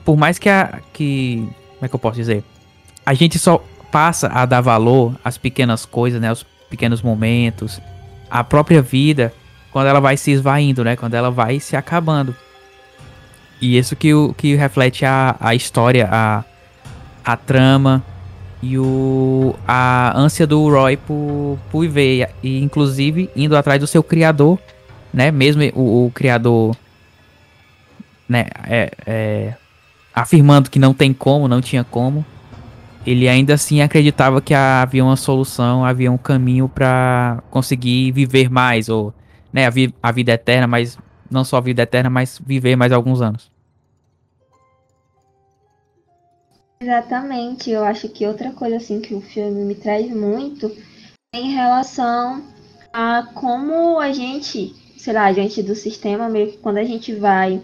por 0.06 0.16
mais 0.16 0.38
que 0.38 0.48
a 0.48 0.80
que 0.90 1.46
como 1.74 1.84
é 1.84 1.88
que 1.88 1.94
eu 1.94 1.98
posso 1.98 2.16
dizer? 2.16 2.42
A 3.04 3.12
gente 3.12 3.38
só 3.38 3.62
passa 3.92 4.26
a 4.28 4.46
dar 4.46 4.62
valor 4.62 5.20
às 5.22 5.36
pequenas 5.36 5.84
coisas, 5.84 6.18
né? 6.18 6.30
Aos 6.30 6.46
pequenos 6.70 7.02
momentos, 7.02 7.78
a 8.30 8.42
própria 8.42 8.80
vida, 8.80 9.34
quando 9.70 9.88
ela 9.88 10.00
vai 10.00 10.16
se 10.16 10.30
esvaindo, 10.30 10.82
né? 10.82 10.96
Quando 10.96 11.12
ela 11.12 11.30
vai 11.30 11.60
se 11.60 11.76
acabando. 11.76 12.34
E 13.60 13.76
isso 13.76 13.94
que, 13.94 14.12
que 14.38 14.54
reflete 14.54 15.04
a, 15.04 15.36
a 15.40 15.54
história, 15.54 16.08
a, 16.10 16.42
a 17.22 17.36
trama 17.36 18.02
e 18.64 18.78
o, 18.78 19.54
a 19.66 20.18
ânsia 20.18 20.46
do 20.46 20.68
Roy 20.68 20.96
por, 20.96 21.58
por 21.70 21.80
viver. 21.80 22.30
E 22.42 22.62
inclusive 22.62 23.30
indo 23.36 23.56
atrás 23.56 23.80
do 23.80 23.86
seu 23.86 24.02
criador, 24.02 24.58
né? 25.12 25.30
Mesmo 25.30 25.62
o, 25.74 26.06
o 26.06 26.10
criador 26.10 26.76
né, 28.28 28.46
é, 28.66 28.90
é, 29.06 29.54
afirmando 30.14 30.70
que 30.70 30.78
não 30.78 30.94
tem 30.94 31.12
como, 31.12 31.46
não 31.46 31.60
tinha 31.60 31.84
como 31.84 32.24
ele 33.06 33.28
ainda 33.28 33.54
assim 33.54 33.82
acreditava 33.82 34.40
que 34.40 34.54
havia 34.54 35.04
uma 35.04 35.16
solução, 35.16 35.84
havia 35.84 36.10
um 36.10 36.16
caminho 36.16 36.68
para 36.68 37.42
conseguir 37.50 38.10
viver 38.12 38.50
mais, 38.50 38.88
ou 38.88 39.12
né, 39.52 39.66
a, 39.66 39.70
vi 39.70 39.94
a 40.02 40.10
vida 40.10 40.32
eterna, 40.32 40.66
mas 40.66 40.98
não 41.30 41.44
só 41.44 41.58
a 41.58 41.60
vida 41.60 41.82
eterna, 41.82 42.08
mas 42.08 42.40
viver 42.44 42.76
mais 42.76 42.92
alguns 42.92 43.20
anos. 43.20 43.50
Exatamente, 46.84 47.70
eu 47.70 47.82
acho 47.82 48.10
que 48.10 48.26
outra 48.26 48.50
coisa 48.50 48.76
assim 48.76 49.00
que 49.00 49.14
o 49.14 49.20
filme 49.22 49.64
me 49.64 49.74
traz 49.74 50.06
muito 50.10 50.70
é 51.34 51.38
em 51.38 51.50
relação 51.50 52.44
a 52.92 53.26
como 53.34 53.98
a 53.98 54.12
gente, 54.12 54.74
sei 54.98 55.14
lá, 55.14 55.32
diante 55.32 55.62
do 55.62 55.74
sistema, 55.74 56.28
meio 56.28 56.50
que 56.50 56.58
quando 56.58 56.76
a 56.76 56.84
gente 56.84 57.14
vai 57.14 57.62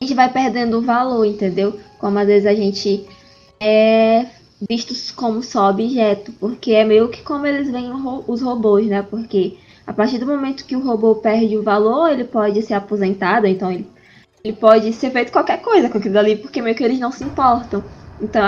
a 0.00 0.04
gente 0.04 0.14
vai 0.14 0.32
perdendo 0.32 0.78
o 0.78 0.82
valor, 0.82 1.24
entendeu? 1.24 1.78
Como 2.00 2.18
às 2.18 2.26
vezes 2.26 2.44
a 2.48 2.54
gente 2.56 3.06
é 3.60 4.26
vistos 4.68 5.12
como 5.12 5.40
só 5.40 5.70
objeto, 5.70 6.32
porque 6.40 6.72
é 6.72 6.84
meio 6.84 7.08
que 7.08 7.22
como 7.22 7.46
eles 7.46 7.70
veem 7.70 7.92
os 8.26 8.42
robôs, 8.42 8.88
né? 8.88 9.00
Porque 9.00 9.58
a 9.86 9.92
partir 9.92 10.18
do 10.18 10.26
momento 10.26 10.66
que 10.66 10.74
o 10.74 10.84
robô 10.84 11.14
perde 11.14 11.56
o 11.56 11.62
valor, 11.62 12.10
ele 12.10 12.24
pode 12.24 12.60
ser 12.62 12.74
aposentado, 12.74 13.46
então 13.46 13.70
ele, 13.70 13.86
ele 14.46 14.56
pode 14.56 14.92
ser 14.92 15.10
feito 15.10 15.32
qualquer 15.32 15.60
coisa 15.60 15.88
com 15.88 15.98
aquilo 15.98 16.18
ali, 16.18 16.36
porque 16.36 16.62
meio 16.62 16.76
que 16.76 16.84
eles 16.84 16.98
não 16.98 17.10
se 17.10 17.24
importam. 17.24 17.82
Então 18.20 18.42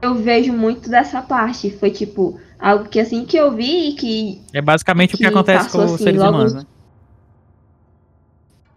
eu 0.00 0.14
vejo 0.14 0.52
muito 0.52 0.88
dessa 0.88 1.20
parte. 1.20 1.70
Foi 1.70 1.90
tipo 1.90 2.40
algo 2.58 2.88
que 2.88 3.00
assim 3.00 3.24
que 3.24 3.36
eu 3.36 3.54
vi 3.54 3.92
que. 3.94 4.40
É 4.52 4.62
basicamente 4.62 5.10
que 5.10 5.16
o 5.16 5.18
que 5.18 5.26
acontece 5.26 5.70
com 5.70 5.78
os 5.78 5.94
assim, 5.94 6.04
seres 6.04 6.20
humanos, 6.20 6.54
né? 6.54 6.62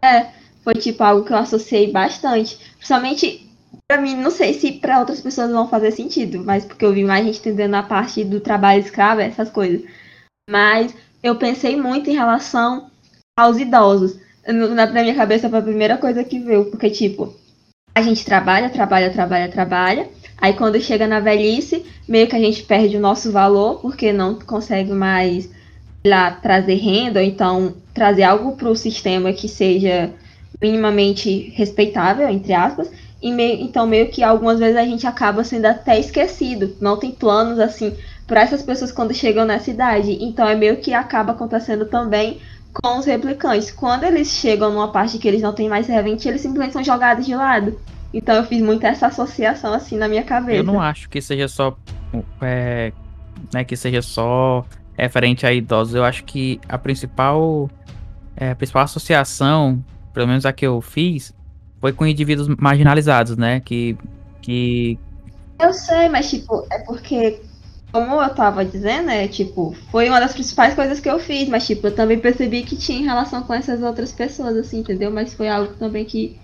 É, 0.03 0.27
foi 0.63 0.73
tipo 0.73 1.03
algo 1.03 1.23
que 1.23 1.31
eu 1.31 1.37
associei 1.37 1.91
bastante. 1.91 2.57
Principalmente 2.77 3.47
Pra 3.87 3.99
mim, 3.99 4.15
não 4.15 4.31
sei 4.31 4.53
se 4.53 4.73
para 4.73 4.99
outras 4.99 5.21
pessoas 5.21 5.51
vão 5.51 5.67
fazer 5.67 5.91
sentido, 5.91 6.43
mas 6.45 6.65
porque 6.65 6.85
eu 6.85 6.93
vi 6.93 7.03
mais 7.03 7.25
gente 7.25 7.39
entendendo 7.39 7.75
a 7.75 7.83
parte 7.83 8.23
do 8.23 8.39
trabalho 8.39 8.79
escravo, 8.79 9.21
essas 9.21 9.49
coisas. 9.49 9.81
Mas 10.49 10.95
eu 11.21 11.35
pensei 11.35 11.75
muito 11.75 12.09
em 12.09 12.13
relação 12.13 12.89
aos 13.37 13.57
idosos. 13.57 14.17
Na, 14.47 14.85
na 14.87 15.01
minha 15.01 15.15
cabeça 15.15 15.49
foi 15.49 15.59
a 15.59 15.63
primeira 15.63 15.97
coisa 15.97 16.23
que 16.23 16.39
veio, 16.39 16.65
porque, 16.65 16.89
tipo, 16.89 17.33
a 17.93 18.01
gente 18.01 18.25
trabalha, 18.25 18.69
trabalha, 18.69 19.09
trabalha, 19.11 19.49
trabalha. 19.49 20.09
Aí 20.37 20.53
quando 20.53 20.81
chega 20.81 21.07
na 21.07 21.19
velhice, 21.19 21.85
meio 22.07 22.27
que 22.27 22.35
a 22.35 22.39
gente 22.39 22.63
perde 22.63 22.97
o 22.97 23.01
nosso 23.01 23.31
valor, 23.31 23.79
porque 23.79 24.11
não 24.11 24.35
consegue 24.35 24.91
mais 24.91 25.49
lá 26.03 26.31
trazer 26.31 26.75
renda, 26.75 27.19
ou 27.19 27.25
então 27.25 27.75
trazer 27.93 28.23
algo 28.23 28.53
para 28.53 28.69
o 28.69 28.75
sistema 28.75 29.33
que 29.33 29.47
seja 29.47 30.11
minimamente 30.59 31.51
respeitável, 31.55 32.27
entre 32.27 32.53
aspas. 32.53 32.89
E 33.21 33.31
meio, 33.31 33.61
então, 33.61 33.85
meio 33.85 34.09
que 34.09 34.23
algumas 34.23 34.57
vezes 34.57 34.77
a 34.77 34.83
gente 34.83 35.05
acaba 35.05 35.43
sendo 35.43 35.65
até 35.67 35.99
esquecido. 35.99 36.75
Não 36.81 36.97
tem 36.97 37.11
planos 37.11 37.59
assim 37.59 37.95
para 38.25 38.41
essas 38.41 38.63
pessoas 38.63 38.91
quando 38.91 39.13
chegam 39.13 39.45
nessa 39.45 39.69
idade. 39.69 40.17
Então, 40.21 40.47
é 40.47 40.55
meio 40.55 40.77
que 40.77 40.93
acaba 40.93 41.33
acontecendo 41.33 41.85
também 41.85 42.39
com 42.73 42.99
os 42.99 43.05
replicantes. 43.05 43.71
Quando 43.71 44.03
eles 44.03 44.29
chegam 44.29 44.71
numa 44.71 44.91
parte 44.91 45.17
que 45.17 45.27
eles 45.27 45.41
não 45.41 45.53
têm 45.53 45.69
mais 45.69 45.85
servente, 45.85 46.27
eles 46.27 46.41
simplesmente 46.41 46.73
são 46.73 46.83
jogados 46.83 47.25
de 47.25 47.35
lado. 47.35 47.79
Então, 48.13 48.35
eu 48.35 48.43
fiz 48.43 48.61
muito 48.61 48.85
essa 48.85 49.07
associação 49.07 49.73
assim 49.73 49.97
na 49.97 50.07
minha 50.07 50.23
cabeça. 50.23 50.57
Eu 50.57 50.63
não 50.63 50.81
acho 50.81 51.09
que 51.09 51.21
seja 51.21 51.47
só. 51.47 51.75
É, 52.41 52.91
né, 53.53 53.63
que 53.63 53.75
seja 53.75 54.01
só 54.01 54.65
referente 54.97 55.45
a 55.45 55.53
idosos. 55.53 55.95
Eu 55.95 56.03
acho 56.03 56.23
que 56.23 56.59
a 56.67 56.77
principal. 56.77 57.69
É, 58.35 58.51
a 58.51 58.55
principal 58.55 58.83
associação, 58.83 59.83
pelo 60.13 60.27
menos 60.27 60.45
a 60.45 60.53
que 60.53 60.65
eu 60.65 60.81
fiz, 60.81 61.33
foi 61.79 61.93
com 61.93 62.05
indivíduos 62.05 62.47
marginalizados, 62.47 63.37
né? 63.37 63.59
Que. 63.59 63.97
que... 64.41 64.99
Eu 65.59 65.73
sei, 65.73 66.09
mas 66.09 66.29
tipo, 66.29 66.65
é 66.71 66.79
porque, 66.79 67.41
como 67.91 68.21
eu 68.21 68.29
tava 68.29 68.63
dizendo, 68.63 69.09
é 69.09 69.27
tipo, 69.27 69.75
foi 69.91 70.07
uma 70.07 70.19
das 70.19 70.33
principais 70.33 70.73
coisas 70.73 70.99
que 70.99 71.09
eu 71.09 71.19
fiz, 71.19 71.49
mas 71.49 71.67
tipo, 71.67 71.87
eu 71.87 71.95
também 71.95 72.17
percebi 72.17 72.63
que 72.63 72.75
tinha 72.75 73.03
relação 73.03 73.43
com 73.43 73.53
essas 73.53 73.81
outras 73.81 74.11
pessoas, 74.11 74.55
assim, 74.55 74.79
entendeu? 74.79 75.11
Mas 75.11 75.33
foi 75.33 75.49
algo 75.49 75.73
também 75.73 76.05
que 76.05 76.39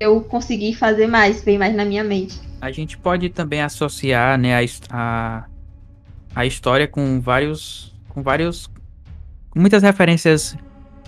eu 0.00 0.20
consegui 0.22 0.74
fazer 0.74 1.06
mais, 1.06 1.42
veio 1.42 1.58
mais 1.58 1.74
na 1.74 1.84
minha 1.84 2.02
mente. 2.02 2.40
A 2.60 2.72
gente 2.72 2.98
pode 2.98 3.28
também 3.28 3.62
associar, 3.62 4.36
né, 4.36 4.58
a, 4.58 4.66
a, 4.90 5.44
a 6.34 6.46
história 6.46 6.88
com 6.88 7.20
vários, 7.20 7.94
com 8.08 8.22
vários, 8.22 8.66
com 9.50 9.60
muitas 9.60 9.82
referências 9.82 10.56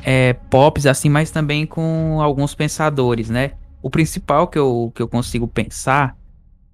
é, 0.04 0.35
pops 0.49 0.87
assim, 0.87 1.09
mas 1.09 1.33
também 1.33 1.66
com 1.66 2.21
alguns 2.21 2.54
pensadores, 2.54 3.28
né? 3.28 3.52
O 3.83 3.90
principal 3.90 4.47
que 4.47 4.59
eu, 4.59 4.92
que 4.95 5.02
eu 5.02 5.09
consigo 5.09 5.49
pensar 5.49 6.16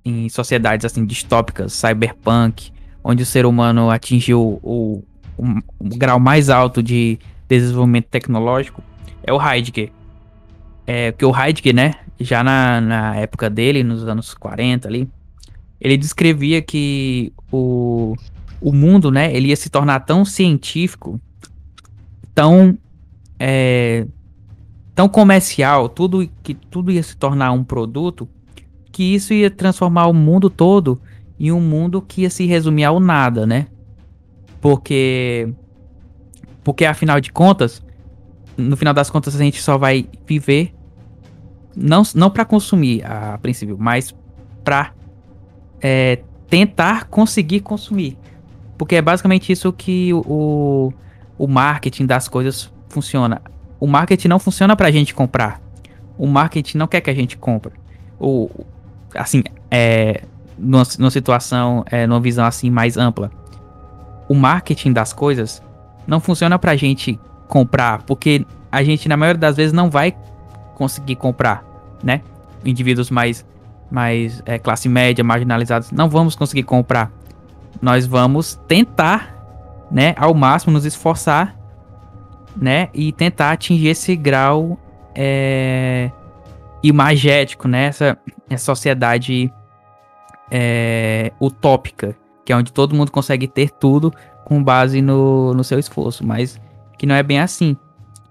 em 0.04 0.28
sociedades 0.28 0.84
assim 0.84 1.04
distópicas, 1.04 1.72
cyberpunk, 1.72 2.72
onde 3.02 3.22
o 3.22 3.26
ser 3.26 3.46
humano 3.46 3.90
atingiu 3.90 4.60
o, 4.62 5.04
o, 5.36 5.44
o 5.78 5.88
grau 5.96 6.18
mais 6.18 6.50
alto 6.50 6.82
de 6.82 7.18
desenvolvimento 7.48 8.06
tecnológico, 8.06 8.82
é 9.22 9.32
o 9.32 9.40
Heidegger. 9.40 9.90
É, 10.86 11.12
que 11.12 11.24
o 11.24 11.34
Heidegger, 11.34 11.74
né, 11.74 11.94
já 12.18 12.42
na, 12.42 12.80
na 12.80 13.16
época 13.16 13.48
dele, 13.48 13.82
nos 13.82 14.06
anos 14.06 14.34
40 14.34 14.88
ali, 14.88 15.08
ele 15.80 15.96
descrevia 15.96 16.62
que 16.62 17.32
o, 17.50 18.16
o 18.60 18.72
mundo, 18.72 19.10
né, 19.10 19.34
ele 19.34 19.48
ia 19.48 19.56
se 19.56 19.68
tornar 19.68 20.00
tão 20.00 20.24
científico, 20.24 21.20
tão 22.34 22.78
é, 23.38 24.06
tão 24.94 25.08
comercial, 25.08 25.88
tudo 25.88 26.28
que 26.42 26.54
tudo 26.54 26.90
ia 26.92 27.02
se 27.02 27.16
tornar 27.16 27.52
um 27.52 27.64
produto, 27.64 28.28
que 28.92 29.14
isso 29.14 29.32
ia 29.32 29.50
transformar 29.50 30.06
o 30.06 30.12
mundo 30.12 30.48
todo 30.48 31.00
em 31.40 31.50
um 31.50 31.60
mundo 31.60 32.00
que 32.00 32.22
ia 32.22 32.30
se 32.30 32.46
resumir 32.46 32.84
ao 32.84 33.00
nada, 33.00 33.46
né? 33.46 33.66
Porque 34.60 35.52
porque 36.62 36.84
afinal 36.84 37.20
de 37.20 37.32
contas, 37.32 37.82
no 38.56 38.76
final 38.76 38.94
das 38.94 39.10
contas 39.10 39.34
a 39.34 39.38
gente 39.38 39.60
só 39.60 39.76
vai 39.76 40.06
viver 40.24 40.72
não, 41.74 42.02
não 42.14 42.30
para 42.30 42.44
consumir 42.44 43.04
a 43.04 43.38
princípio, 43.38 43.76
mas 43.80 44.14
para 44.62 44.92
é, 45.80 46.20
tentar 46.48 47.06
conseguir 47.06 47.60
consumir. 47.60 48.16
Porque 48.78 48.96
é 48.96 49.02
basicamente 49.02 49.50
isso 49.50 49.72
que 49.72 50.12
o, 50.12 50.92
o 51.38 51.46
marketing 51.48 52.06
das 52.06 52.28
coisas 52.28 52.72
funciona. 52.88 53.40
O 53.80 53.86
marketing 53.86 54.28
não 54.28 54.38
funciona 54.38 54.76
pra 54.76 54.90
gente 54.90 55.14
comprar. 55.14 55.60
O 56.16 56.26
marketing 56.26 56.78
não 56.78 56.86
quer 56.86 57.00
que 57.00 57.10
a 57.10 57.14
gente 57.14 57.36
compre. 57.36 57.72
O, 58.20 58.50
assim, 59.14 59.42
é, 59.70 60.22
numa, 60.58 60.82
numa 60.98 61.10
situação, 61.10 61.84
é, 61.90 62.06
numa 62.06 62.20
visão 62.20 62.44
assim 62.44 62.70
mais 62.70 62.96
ampla. 62.96 63.30
O 64.28 64.34
marketing 64.34 64.92
das 64.92 65.12
coisas 65.12 65.62
não 66.06 66.20
funciona 66.20 66.58
pra 66.58 66.76
gente 66.76 67.18
comprar, 67.48 68.02
porque 68.02 68.46
a 68.70 68.82
gente 68.82 69.08
na 69.08 69.16
maioria 69.16 69.40
das 69.40 69.56
vezes 69.56 69.72
não 69.72 69.90
vai 69.90 70.16
conseguir 70.74 71.16
comprar, 71.16 71.64
né? 72.02 72.22
Indivíduos 72.64 73.10
mais 73.10 73.44
mais 73.90 74.42
é, 74.46 74.58
classe 74.58 74.88
média, 74.88 75.22
marginalizados, 75.22 75.90
não 75.90 76.08
vamos 76.08 76.34
conseguir 76.34 76.62
comprar. 76.62 77.12
Nós 77.80 78.06
vamos 78.06 78.58
tentar, 78.66 79.86
né, 79.90 80.14
ao 80.16 80.32
máximo 80.32 80.72
nos 80.72 80.86
esforçar, 80.86 81.54
né, 82.56 82.88
e 82.94 83.12
tentar 83.12 83.52
atingir 83.52 83.88
esse 83.88 84.16
grau 84.16 84.78
é, 85.14 86.10
imagético, 86.82 87.68
né, 87.68 87.86
essa, 87.86 88.18
essa 88.50 88.64
sociedade 88.64 89.52
é, 90.50 91.32
utópica, 91.40 92.16
que 92.44 92.52
é 92.52 92.56
onde 92.56 92.72
todo 92.72 92.94
mundo 92.94 93.10
consegue 93.10 93.46
ter 93.46 93.70
tudo 93.70 94.12
com 94.44 94.62
base 94.62 95.00
no, 95.00 95.54
no 95.54 95.62
seu 95.62 95.78
esforço, 95.78 96.26
mas 96.26 96.60
que 96.98 97.06
não 97.06 97.14
é 97.14 97.22
bem 97.22 97.40
assim. 97.40 97.76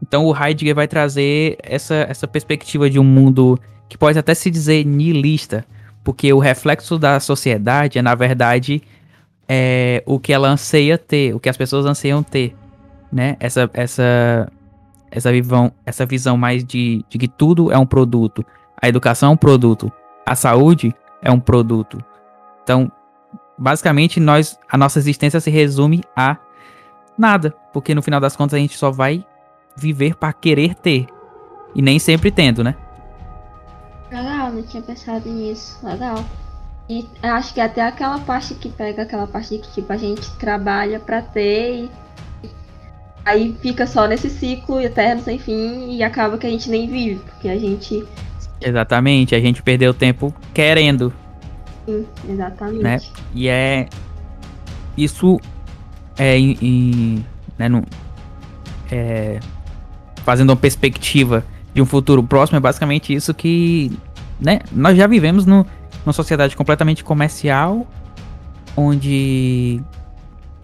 Então 0.02 0.26
o 0.26 0.36
Heidegger 0.36 0.76
vai 0.76 0.88
trazer 0.88 1.58
essa, 1.64 1.96
essa 2.10 2.28
perspectiva 2.28 2.90
de 2.90 3.00
um 3.00 3.04
mundo 3.04 3.60
que 3.88 3.98
pode 3.98 4.18
até 4.18 4.34
se 4.34 4.50
dizer 4.50 4.86
nihilista, 4.86 5.66
porque 6.04 6.32
o 6.34 6.40
reflexo 6.40 6.98
da 6.98 7.20
sociedade 7.20 8.00
é, 8.00 8.02
na 8.02 8.16
verdade, 8.16 8.82
é, 9.48 10.02
o 10.06 10.20
que 10.20 10.34
ela 10.34 10.50
anseia 10.50 10.98
ter, 10.98 11.36
o 11.36 11.40
que 11.40 11.50
as 11.50 11.58
pessoas 11.58 11.86
anseiam 11.86 12.24
ter, 12.24 12.56
né? 13.12 13.36
Essa, 13.40 13.70
essa, 13.74 14.52
essa, 15.12 15.32
visão, 15.32 15.72
essa 15.86 16.06
visão 16.06 16.38
mais 16.38 16.64
de, 16.64 17.06
de 17.10 17.18
que 17.18 17.28
tudo 17.28 17.72
é 17.72 17.78
um 17.78 17.86
produto. 17.86 18.46
A 18.82 18.88
educação 18.88 19.30
é 19.30 19.34
um 19.34 19.38
produto. 19.38 19.92
A 20.26 20.36
saúde 20.36 20.96
é 21.22 21.30
um 21.30 21.40
produto. 21.40 22.04
Então, 22.64 22.92
basicamente, 23.58 24.20
nós, 24.20 24.58
a 24.70 24.78
nossa 24.78 24.98
existência 24.98 25.40
se 25.40 25.52
resume 25.52 26.02
a 26.16 26.38
nada, 27.18 27.54
porque 27.74 27.94
no 27.94 28.02
final 28.02 28.20
das 28.20 28.36
contas 28.36 28.56
a 28.56 28.60
gente 28.60 28.78
só 28.78 28.90
vai 28.90 29.26
viver 29.76 30.16
para 30.16 30.34
querer 30.34 30.74
ter. 30.76 31.08
E 31.76 31.82
nem 31.82 32.00
sempre 32.00 32.32
tendo, 32.32 32.64
né? 32.64 32.76
Legal, 34.12 34.52
não 34.52 34.64
tinha 34.64 34.82
pensado 34.82 35.30
nisso. 35.30 35.78
Legal. 35.86 36.24
E 36.90 37.08
acho 37.24 37.54
que 37.54 37.62
até 37.62 37.82
aquela 37.82 38.20
parte 38.20 38.54
que 38.56 38.68
pega 38.68 39.04
aquela 39.04 39.26
parte 39.26 39.58
que 39.60 39.72
tipo 39.72 39.94
a 39.94 39.98
gente 39.98 40.30
trabalha 40.38 41.00
para 41.00 41.22
ter 41.22 41.86
e 41.86 41.92
aí 43.26 43.56
fica 43.62 43.86
só 43.86 44.08
nesse 44.08 44.30
ciclo 44.30 44.80
eterno 44.80 45.22
sem 45.22 45.38
fim 45.38 45.96
e 45.96 46.04
acaba 46.04 46.38
que 46.38 46.48
a 46.48 46.50
gente 46.50 46.70
nem 46.70 46.90
vive, 46.90 47.20
porque 47.20 47.50
a 47.50 47.58
gente 47.58 48.06
Exatamente, 48.62 49.34
a 49.34 49.40
gente 49.40 49.64
perdeu 49.64 49.92
tempo 49.92 50.34
querendo. 50.54 51.12
Sim, 51.86 52.06
exatamente. 52.30 52.84
Né? 52.84 53.02
E 53.34 53.48
é 53.48 53.88
isso 54.96 55.40
é 56.18 56.38
em, 56.38 56.58
em 56.62 57.26
né, 57.58 57.68
no, 57.68 57.84
é, 58.92 59.40
fazendo 60.24 60.50
uma 60.50 60.56
perspectiva 60.56 61.44
de 61.74 61.82
um 61.82 61.86
futuro 61.86 62.22
próximo, 62.22 62.58
é 62.58 62.60
basicamente 62.60 63.14
isso 63.14 63.34
que 63.34 63.92
né, 64.40 64.60
nós 64.72 64.98
já 64.98 65.08
vivemos 65.08 65.46
no, 65.46 65.66
numa 66.06 66.14
sociedade 66.14 66.56
completamente 66.56 67.04
comercial, 67.04 67.88
onde 68.76 69.82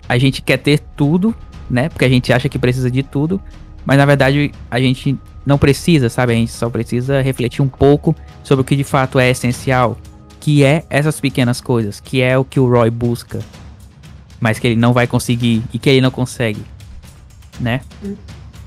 a 0.07 0.17
gente 0.17 0.41
quer 0.41 0.57
ter 0.57 0.79
tudo, 0.95 1.33
né? 1.69 1.89
Porque 1.89 2.05
a 2.05 2.09
gente 2.09 2.31
acha 2.31 2.49
que 2.49 2.59
precisa 2.59 2.89
de 2.89 3.03
tudo, 3.03 3.41
mas 3.85 3.97
na 3.97 4.05
verdade 4.05 4.51
a 4.69 4.79
gente 4.79 5.17
não 5.45 5.57
precisa, 5.57 6.09
sabe? 6.09 6.33
A 6.33 6.35
gente 6.35 6.51
só 6.51 6.69
precisa 6.69 7.21
refletir 7.21 7.61
um 7.61 7.69
pouco 7.69 8.15
sobre 8.43 8.61
o 8.61 8.65
que 8.65 8.75
de 8.75 8.83
fato 8.83 9.19
é 9.19 9.29
essencial, 9.29 9.97
que 10.39 10.63
é 10.63 10.83
essas 10.89 11.19
pequenas 11.19 11.61
coisas, 11.61 11.99
que 11.99 12.21
é 12.21 12.37
o 12.37 12.43
que 12.43 12.59
o 12.59 12.69
Roy 12.69 12.89
busca, 12.89 13.39
mas 14.39 14.59
que 14.59 14.67
ele 14.67 14.75
não 14.75 14.93
vai 14.93 15.07
conseguir 15.07 15.63
e 15.73 15.79
que 15.79 15.89
ele 15.89 16.01
não 16.01 16.11
consegue, 16.11 16.61
né? 17.59 17.81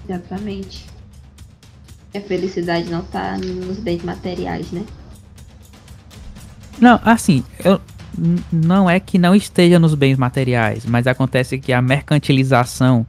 Exatamente. 0.08 0.86
A 2.14 2.20
felicidade 2.20 2.90
não 2.90 3.02
tá 3.02 3.36
nos 3.38 3.78
bens 3.78 4.02
materiais, 4.02 4.70
né? 4.72 4.84
Não, 6.80 6.98
assim, 7.04 7.44
eu, 7.62 7.80
não 8.52 8.88
é 8.88 9.00
que 9.00 9.18
não 9.18 9.34
esteja 9.34 9.78
nos 9.78 9.94
bens 9.94 10.18
materiais, 10.18 10.84
mas 10.84 11.06
acontece 11.06 11.58
que 11.58 11.72
a 11.72 11.80
mercantilização 11.80 13.06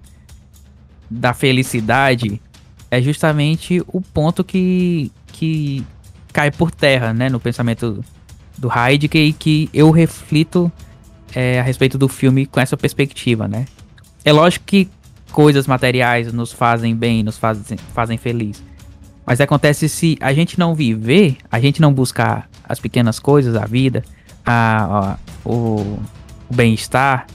da 1.10 1.34
felicidade 1.34 2.42
é 2.90 3.02
justamente 3.02 3.84
o 3.88 4.00
ponto 4.00 4.44
que, 4.44 5.12
que 5.28 5.86
cai 6.32 6.50
por 6.50 6.72
terra, 6.72 7.14
né, 7.14 7.30
no 7.30 7.40
pensamento 7.40 8.04
do 8.58 8.70
Heidegger 8.72 9.22
e 9.22 9.34
que 9.34 9.70
eu 9.74 9.92
reflito 9.92 10.72
é, 11.36 11.60
a 11.60 11.64
respeito 11.64 11.98
do 11.98 12.08
filme 12.08 12.46
com 12.46 12.60
essa 12.60 12.78
perspectiva, 12.78 13.48
né? 13.48 13.66
É 14.24 14.32
lógico 14.32 14.66
que 14.66 14.90
coisas 15.32 15.68
materiais 15.68 16.32
nos 16.32 16.52
fazem 16.52 16.96
bem, 16.96 17.24
nos 17.24 17.38
fazem, 17.38 17.78
fazem 17.94 18.18
feliz. 18.18 18.64
Mas 19.26 19.42
acontece 19.42 19.88
se 19.88 20.18
a 20.20 20.34
gente 20.34 20.60
não 20.60 20.76
viver, 20.76 21.38
a 21.50 21.60
gente 21.60 21.82
não 21.82 21.94
buscar 21.94 22.50
as 22.68 22.80
pequenas 22.80 23.20
coisas, 23.20 23.56
a 23.56 23.66
vida, 23.66 24.04
a, 24.46 25.14
a 25.14 25.18
o, 25.44 26.00
o 26.50 26.54
bem-estar, 26.54 27.28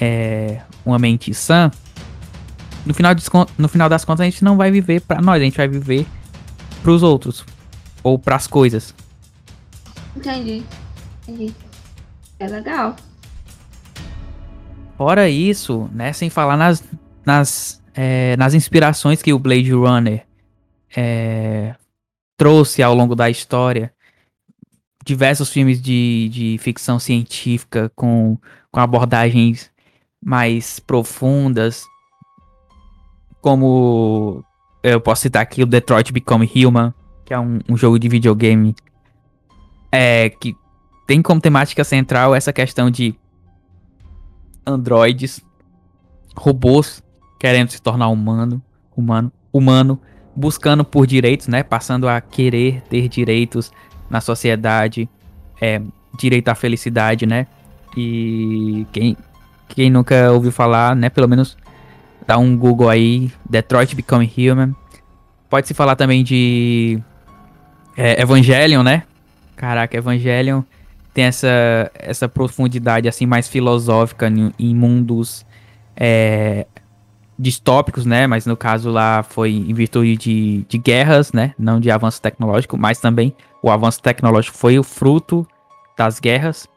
é, 0.00 0.60
uma 0.84 0.98
mente 0.98 1.32
sã, 1.34 1.70
no 2.84 2.94
final, 2.94 3.14
de, 3.14 3.24
no 3.58 3.68
final 3.68 3.88
das 3.88 4.04
contas 4.04 4.22
a 4.22 4.24
gente 4.24 4.42
não 4.42 4.56
vai 4.56 4.70
viver 4.70 5.00
para 5.00 5.20
nós, 5.20 5.40
a 5.40 5.44
gente 5.44 5.56
vai 5.56 5.68
viver 5.68 6.06
para 6.82 6.90
os 6.90 7.02
outros 7.02 7.44
ou 8.02 8.18
para 8.18 8.36
as 8.36 8.46
coisas. 8.46 8.94
Entendi. 10.16 10.62
Entendi. 11.28 11.54
É 12.38 12.46
legal. 12.46 12.96
Fora 14.96 15.28
isso, 15.28 15.88
né, 15.92 16.12
sem 16.12 16.28
falar 16.28 16.56
nas, 16.56 16.82
nas, 17.24 17.82
é, 17.94 18.36
nas 18.36 18.54
inspirações 18.54 19.22
que 19.22 19.32
o 19.32 19.38
Blade 19.38 19.72
Runner 19.72 20.26
é, 20.94 21.74
trouxe 22.36 22.82
ao 22.82 22.94
longo 22.94 23.14
da 23.14 23.30
história. 23.30 23.92
Diversos 25.04 25.50
filmes 25.50 25.80
de, 25.80 26.28
de 26.30 26.58
ficção 26.58 26.98
científica 26.98 27.90
com, 27.94 28.36
com 28.70 28.80
abordagens 28.80 29.70
mais 30.22 30.78
profundas, 30.78 31.84
como 33.40 34.44
eu 34.82 35.00
posso 35.00 35.22
citar 35.22 35.42
aqui 35.42 35.62
o 35.62 35.66
Detroit 35.66 36.12
Become 36.12 36.50
Human, 36.54 36.92
que 37.24 37.32
é 37.32 37.38
um, 37.38 37.60
um 37.68 37.76
jogo 37.76 37.98
de 37.98 38.08
videogame 38.08 38.74
é, 39.90 40.28
que 40.28 40.54
tem 41.06 41.22
como 41.22 41.40
temática 41.40 41.82
central 41.82 42.34
essa 42.34 42.52
questão 42.52 42.90
de 42.90 43.14
androides, 44.66 45.40
robôs 46.36 47.02
querendo 47.38 47.70
se 47.70 47.80
tornar 47.80 48.08
humano, 48.08 48.62
humano, 48.94 49.32
humano, 49.52 50.00
buscando 50.36 50.84
por 50.84 51.06
direitos, 51.06 51.48
né? 51.48 51.62
Passando 51.62 52.06
a 52.08 52.20
querer 52.20 52.82
ter 52.82 53.08
direitos 53.08 53.72
na 54.10 54.20
sociedade, 54.20 55.08
é, 55.60 55.80
direito 56.18 56.48
à 56.48 56.54
felicidade, 56.54 57.24
né? 57.24 57.46
E 57.96 58.86
quem, 58.92 59.16
quem 59.68 59.90
nunca 59.90 60.30
ouviu 60.32 60.52
falar, 60.52 60.94
né? 60.96 61.08
Pelo 61.08 61.28
menos 61.28 61.56
dá 62.26 62.36
um 62.36 62.56
Google 62.56 62.88
aí, 62.88 63.30
Detroit 63.48 63.94
Become 63.94 64.30
Human. 64.36 64.74
Pode 65.48 65.66
se 65.66 65.74
falar 65.74 65.96
também 65.96 66.22
de 66.22 67.00
é, 67.96 68.20
Evangelion, 68.20 68.82
né? 68.82 69.04
Caraca, 69.56 69.96
Evangelion 69.96 70.62
tem 71.12 71.24
essa, 71.24 71.90
essa 71.94 72.28
profundidade 72.28 73.08
assim 73.08 73.26
mais 73.26 73.48
filosófica 73.48 74.28
em, 74.28 74.52
em 74.58 74.74
mundos 74.74 75.44
é, 75.96 76.66
distópicos, 77.38 78.06
né? 78.06 78.26
Mas 78.26 78.46
no 78.46 78.56
caso 78.56 78.90
lá 78.90 79.22
foi 79.22 79.52
em 79.52 79.74
virtude 79.74 80.16
de, 80.16 80.64
de 80.68 80.78
guerras, 80.78 81.32
né? 81.32 81.54
Não 81.58 81.80
de 81.80 81.90
avanço 81.90 82.22
tecnológico, 82.22 82.76
mas 82.76 83.00
também 83.00 83.34
o 83.62 83.70
avanço 83.70 84.00
tecnológico 84.02 84.56
foi 84.56 84.78
o 84.78 84.82
fruto 84.82 85.46
das 85.96 86.18
guerras. 86.18 86.68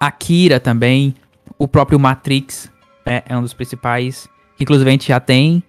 Akira 0.00 0.58
também, 0.58 1.14
o 1.58 1.68
próprio 1.68 1.98
Matrix 1.98 2.70
né? 3.06 3.22
é 3.26 3.36
um 3.36 3.42
dos 3.42 3.54
principais. 3.54 4.28
Inclusive 4.58 4.88
a 4.88 4.92
gente 4.92 5.08
já 5.08 5.20
tem 5.20 5.62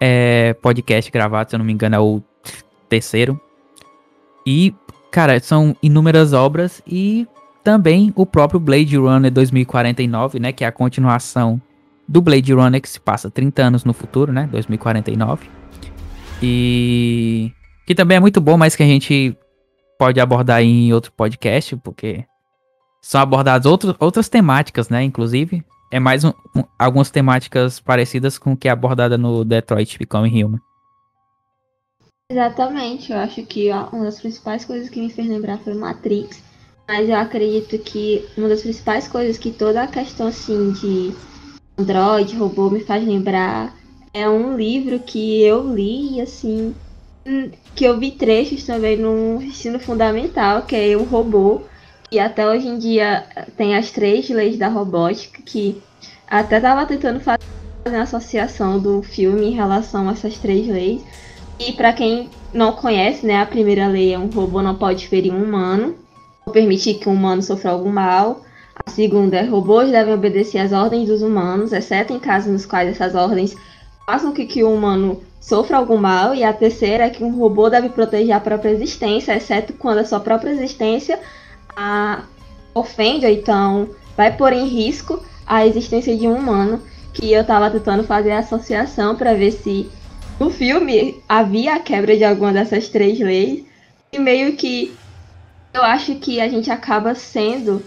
é, 0.00 0.54
podcast 0.54 1.10
gravado, 1.10 1.50
se 1.50 1.56
eu 1.56 1.58
não 1.58 1.66
me 1.66 1.72
engano, 1.72 1.94
é 1.94 2.00
o 2.00 2.22
terceiro. 2.88 3.40
E, 4.46 4.74
cara, 5.10 5.38
são 5.40 5.76
inúmeras 5.82 6.32
obras 6.32 6.82
e 6.86 7.26
também 7.62 8.12
o 8.16 8.26
próprio 8.26 8.58
Blade 8.58 8.96
Runner 8.96 9.30
2049, 9.30 10.40
né? 10.40 10.52
Que 10.52 10.64
é 10.64 10.66
a 10.66 10.72
continuação 10.72 11.60
do 12.08 12.20
Blade 12.20 12.52
Runner 12.52 12.80
que 12.80 12.88
se 12.88 12.98
passa 12.98 13.30
30 13.30 13.62
anos 13.62 13.84
no 13.84 13.92
futuro, 13.92 14.32
né? 14.32 14.48
2049. 14.50 15.48
E 16.42 17.52
que 17.86 17.94
também 17.94 18.16
é 18.16 18.20
muito 18.20 18.40
bom, 18.40 18.56
mas 18.56 18.76
que 18.76 18.82
a 18.82 18.86
gente 18.86 19.36
pode 19.98 20.20
abordar 20.20 20.62
em 20.62 20.92
outro 20.92 21.12
podcast, 21.12 21.76
porque 21.76 22.24
são 23.00 23.20
abordadas 23.20 23.66
outro, 23.66 23.96
outras 23.98 24.28
temáticas, 24.28 24.88
né? 24.88 25.02
Inclusive, 25.02 25.64
é 25.90 26.00
mais 26.00 26.24
um, 26.24 26.32
um, 26.56 26.64
algumas 26.78 27.10
temáticas 27.10 27.80
parecidas 27.80 28.38
com 28.38 28.52
o 28.52 28.56
que 28.56 28.68
é 28.68 28.70
abordada 28.70 29.18
no 29.18 29.44
Detroit 29.44 29.98
Become 29.98 30.28
Human. 30.28 30.60
Exatamente, 32.30 33.12
eu 33.12 33.18
acho 33.18 33.44
que 33.44 33.70
uma 33.70 34.04
das 34.04 34.18
principais 34.18 34.64
coisas 34.64 34.88
que 34.88 34.98
me 34.98 35.10
fez 35.10 35.28
lembrar 35.28 35.58
foi 35.58 35.74
Matrix, 35.74 36.42
mas 36.88 37.08
eu 37.08 37.16
acredito 37.16 37.78
que 37.78 38.26
uma 38.38 38.48
das 38.48 38.62
principais 38.62 39.06
coisas 39.06 39.36
que 39.36 39.50
toda 39.50 39.82
a 39.82 39.86
questão 39.86 40.28
assim 40.28 40.72
de 40.72 41.12
Android, 41.76 42.34
robô 42.36 42.70
me 42.70 42.80
faz 42.80 43.06
lembrar 43.06 43.74
é 44.14 44.28
um 44.28 44.56
livro 44.56 44.98
que 44.98 45.42
eu 45.42 45.74
li 45.74 46.20
assim, 46.20 46.68
hum, 46.68 46.74
que 47.74 47.84
eu 47.84 47.98
vi 47.98 48.12
trechos 48.12 48.64
também 48.64 48.96
no 48.96 49.40
ensino 49.42 49.78
fundamental, 49.78 50.62
que 50.62 50.74
é 50.74 50.96
o 50.96 51.04
robô, 51.04 51.62
e 52.10 52.18
até 52.18 52.46
hoje 52.46 52.68
em 52.68 52.78
dia 52.78 53.24
tem 53.56 53.76
as 53.76 53.90
três 53.90 54.28
leis 54.28 54.58
da 54.58 54.68
robótica, 54.68 55.40
que 55.42 55.82
até 56.26 56.60
tava 56.60 56.84
tentando 56.84 57.20
fazer 57.20 57.38
uma 57.86 58.02
associação 58.02 58.78
do 58.78 59.02
filme 59.02 59.46
em 59.46 59.54
relação 59.54 60.08
a 60.08 60.12
essas 60.12 60.38
três 60.38 60.66
leis. 60.66 61.02
E 61.58 61.72
para 61.72 61.92
quem 61.92 62.28
não 62.52 62.72
conhece, 62.72 63.24
né, 63.24 63.40
a 63.40 63.46
primeira 63.46 63.86
lei 63.86 64.12
é 64.12 64.18
um 64.18 64.26
robô 64.26 64.60
não 64.60 64.74
pode 64.74 65.08
ferir 65.08 65.32
um 65.32 65.42
humano 65.42 65.96
ou 66.44 66.52
permitir 66.52 66.94
que 66.94 67.08
um 67.08 67.14
humano 67.14 67.42
sofra 67.42 67.70
algum 67.70 67.90
mal. 67.90 68.42
A 68.84 68.90
segunda 68.90 69.36
é 69.36 69.44
robôs 69.44 69.90
devem 69.90 70.14
obedecer 70.14 70.58
às 70.58 70.72
ordens 70.72 71.08
dos 71.08 71.22
humanos, 71.22 71.72
exceto 71.72 72.12
em 72.12 72.18
casos 72.18 72.52
nos 72.52 72.66
quais 72.66 72.88
essas 72.88 73.14
ordens 73.14 73.54
façam 74.06 74.32
que, 74.32 74.46
que 74.46 74.62
o 74.62 74.72
humano 74.72 75.22
sofra 75.40 75.76
algum 75.76 75.96
mal. 75.96 76.34
E 76.34 76.44
a 76.44 76.52
terceira 76.52 77.04
é 77.04 77.10
que 77.10 77.24
um 77.24 77.36
robô 77.36 77.68
deve 77.68 77.88
proteger 77.88 78.34
a 78.34 78.40
própria 78.40 78.70
existência, 78.70 79.36
exceto 79.36 79.72
quando 79.74 79.98
a 79.98 80.04
sua 80.04 80.20
própria 80.20 80.50
existência 80.50 81.18
a 81.76 82.24
ofende 82.74 83.26
ou 83.26 83.32
então 83.32 83.88
vai 84.16 84.34
pôr 84.36 84.52
em 84.52 84.66
risco 84.66 85.22
a 85.46 85.66
existência 85.66 86.16
de 86.16 86.26
um 86.26 86.36
humano. 86.36 86.80
Que 87.12 87.30
eu 87.30 87.42
estava 87.42 87.70
tentando 87.70 88.04
fazer 88.04 88.30
a 88.30 88.38
associação 88.38 89.14
para 89.14 89.34
ver 89.34 89.52
se 89.52 89.90
no 90.40 90.50
filme 90.50 91.22
havia 91.28 91.74
a 91.74 91.78
quebra 91.78 92.16
de 92.16 92.24
alguma 92.24 92.52
dessas 92.52 92.88
três 92.88 93.18
leis. 93.18 93.64
E 94.10 94.18
meio 94.18 94.56
que 94.56 94.94
eu 95.74 95.82
acho 95.82 96.14
que 96.16 96.40
a 96.40 96.48
gente 96.48 96.70
acaba 96.70 97.14
sendo 97.14 97.82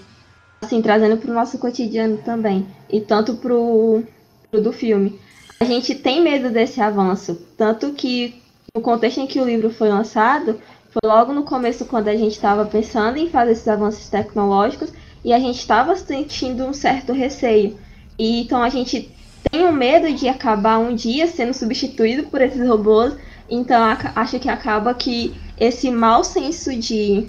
assim, 0.62 0.82
trazendo 0.82 1.18
para 1.18 1.32
o 1.32 1.34
nosso 1.34 1.58
cotidiano 1.58 2.18
também. 2.18 2.68
E 2.90 3.00
tanto 3.00 3.36
pro, 3.36 4.04
pro 4.52 4.62
do 4.62 4.72
filme. 4.72 5.20
A 5.60 5.66
gente 5.66 5.96
tem 5.96 6.22
medo 6.22 6.50
desse 6.50 6.82
avanço. 6.82 7.42
Tanto 7.58 7.94
que, 7.94 8.42
no 8.76 8.82
contexto 8.82 9.20
em 9.20 9.28
que 9.28 9.40
o 9.40 9.46
livro 9.46 9.70
foi 9.70 9.90
lançado, 9.90 10.60
foi 10.92 11.10
logo 11.10 11.34
no 11.34 11.44
começo 11.44 11.86
quando 11.86 12.08
a 12.08 12.16
gente 12.16 12.34
estava 12.34 12.66
pensando 12.66 13.18
em 13.18 13.30
fazer 13.30 13.52
esses 13.52 13.68
avanços 13.68 14.10
tecnológicos 14.10 14.92
e 15.24 15.34
a 15.34 15.40
gente 15.40 15.60
estava 15.60 15.96
sentindo 15.96 16.66
um 16.66 16.74
certo 16.74 17.12
receio. 17.12 17.78
E 18.18 18.42
então 18.42 18.62
a 18.62 18.70
gente 18.70 19.12
tem 19.52 19.64
o 19.64 19.70
um 19.70 19.72
medo 19.72 20.14
de 20.14 20.28
acabar 20.28 20.78
um 20.78 20.96
dia 20.96 21.28
sendo 21.28 21.54
substituído 21.54 22.24
por 22.24 22.42
esses 22.42 22.66
robôs. 22.68 23.14
Então 23.50 23.82
acho 24.16 24.40
que 24.40 24.50
acaba 24.50 24.94
que 24.94 25.36
esse 25.60 25.90
mau 25.92 26.24
senso 26.24 26.76
de 26.76 27.28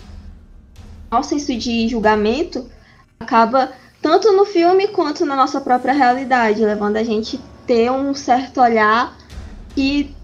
mau 1.11 1.23
senso 1.23 1.57
de 1.57 1.89
julgamento 1.89 2.69
acaba 3.19 3.73
tanto 4.03 4.33
no 4.33 4.45
filme 4.45 4.89
quanto 4.89 5.25
na 5.25 5.35
nossa 5.35 5.61
própria 5.61 5.93
realidade, 5.93 6.65
levando 6.65 6.97
a 6.97 7.03
gente 7.03 7.41
ter 7.67 7.91
um 7.91 8.15
certo 8.15 8.61
olhar 8.61 9.17
que 9.75 10.15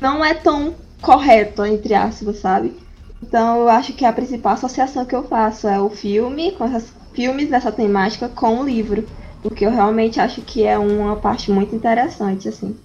não 0.00 0.24
é 0.24 0.34
tão 0.34 0.74
correto, 1.00 1.64
entre 1.64 1.94
aspas, 1.94 2.38
sabe? 2.38 2.74
Então 3.22 3.60
eu 3.60 3.68
acho 3.68 3.92
que 3.92 4.04
a 4.04 4.12
principal 4.12 4.54
associação 4.54 5.04
que 5.04 5.14
eu 5.14 5.24
faço 5.24 5.66
é 5.66 5.80
o 5.80 5.90
filme, 5.90 6.52
com 6.52 6.64
essas 6.64 6.92
filmes 7.12 7.48
dessa 7.48 7.72
temática 7.72 8.28
com 8.28 8.60
o 8.60 8.64
livro. 8.64 9.06
Porque 9.42 9.64
eu 9.64 9.70
realmente 9.70 10.20
acho 10.20 10.42
que 10.42 10.64
é 10.64 10.76
uma 10.76 11.16
parte 11.16 11.50
muito 11.50 11.74
interessante, 11.74 12.48
assim. 12.48 12.76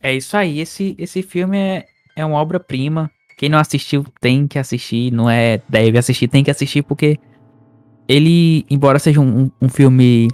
É 0.00 0.14
isso 0.14 0.36
aí, 0.36 0.60
esse, 0.60 0.94
esse 0.98 1.22
filme 1.22 1.58
é, 1.58 1.86
é 2.14 2.24
uma 2.24 2.38
obra-prima. 2.38 3.10
Quem 3.36 3.48
não 3.48 3.58
assistiu 3.58 4.04
tem 4.20 4.46
que 4.46 4.58
assistir, 4.58 5.10
não 5.10 5.28
é 5.28 5.60
deve 5.68 5.98
assistir, 5.98 6.28
tem 6.28 6.42
que 6.42 6.50
assistir, 6.50 6.82
porque 6.82 7.18
ele, 8.08 8.64
embora 8.70 8.98
seja 8.98 9.20
um, 9.20 9.50
um 9.60 9.68
filme 9.68 10.28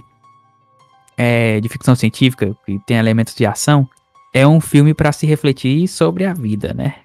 é, 1.17 1.59
de 1.59 1.69
ficção 1.69 1.95
científica, 1.95 2.55
que 2.65 2.79
tem 2.85 2.97
elementos 2.97 3.35
de 3.35 3.45
ação, 3.45 3.87
é 4.33 4.47
um 4.47 4.59
filme 4.59 4.93
para 4.93 5.11
se 5.11 5.25
refletir 5.25 5.87
sobre 5.87 6.25
a 6.25 6.33
vida, 6.33 6.73
né? 6.73 6.95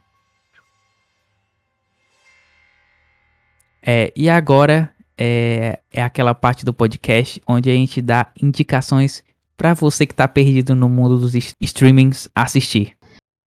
É, 3.83 4.13
e 4.17 4.29
agora 4.29 4.93
é, 5.17 5.81
é 5.93 6.03
aquela 6.03 6.35
parte 6.35 6.65
do 6.65 6.75
podcast 6.75 7.41
onde 7.47 7.71
a 7.71 7.75
gente 7.75 8.01
dá 8.01 8.31
indicações 8.41 9.23
para 9.57 9.75
você 9.75 10.07
que 10.07 10.15
tá 10.15 10.29
perdido 10.29 10.75
no 10.75 10.89
mundo 10.89 11.19
dos 11.19 11.35
streamings 11.61 12.29
assistir. 12.35 12.97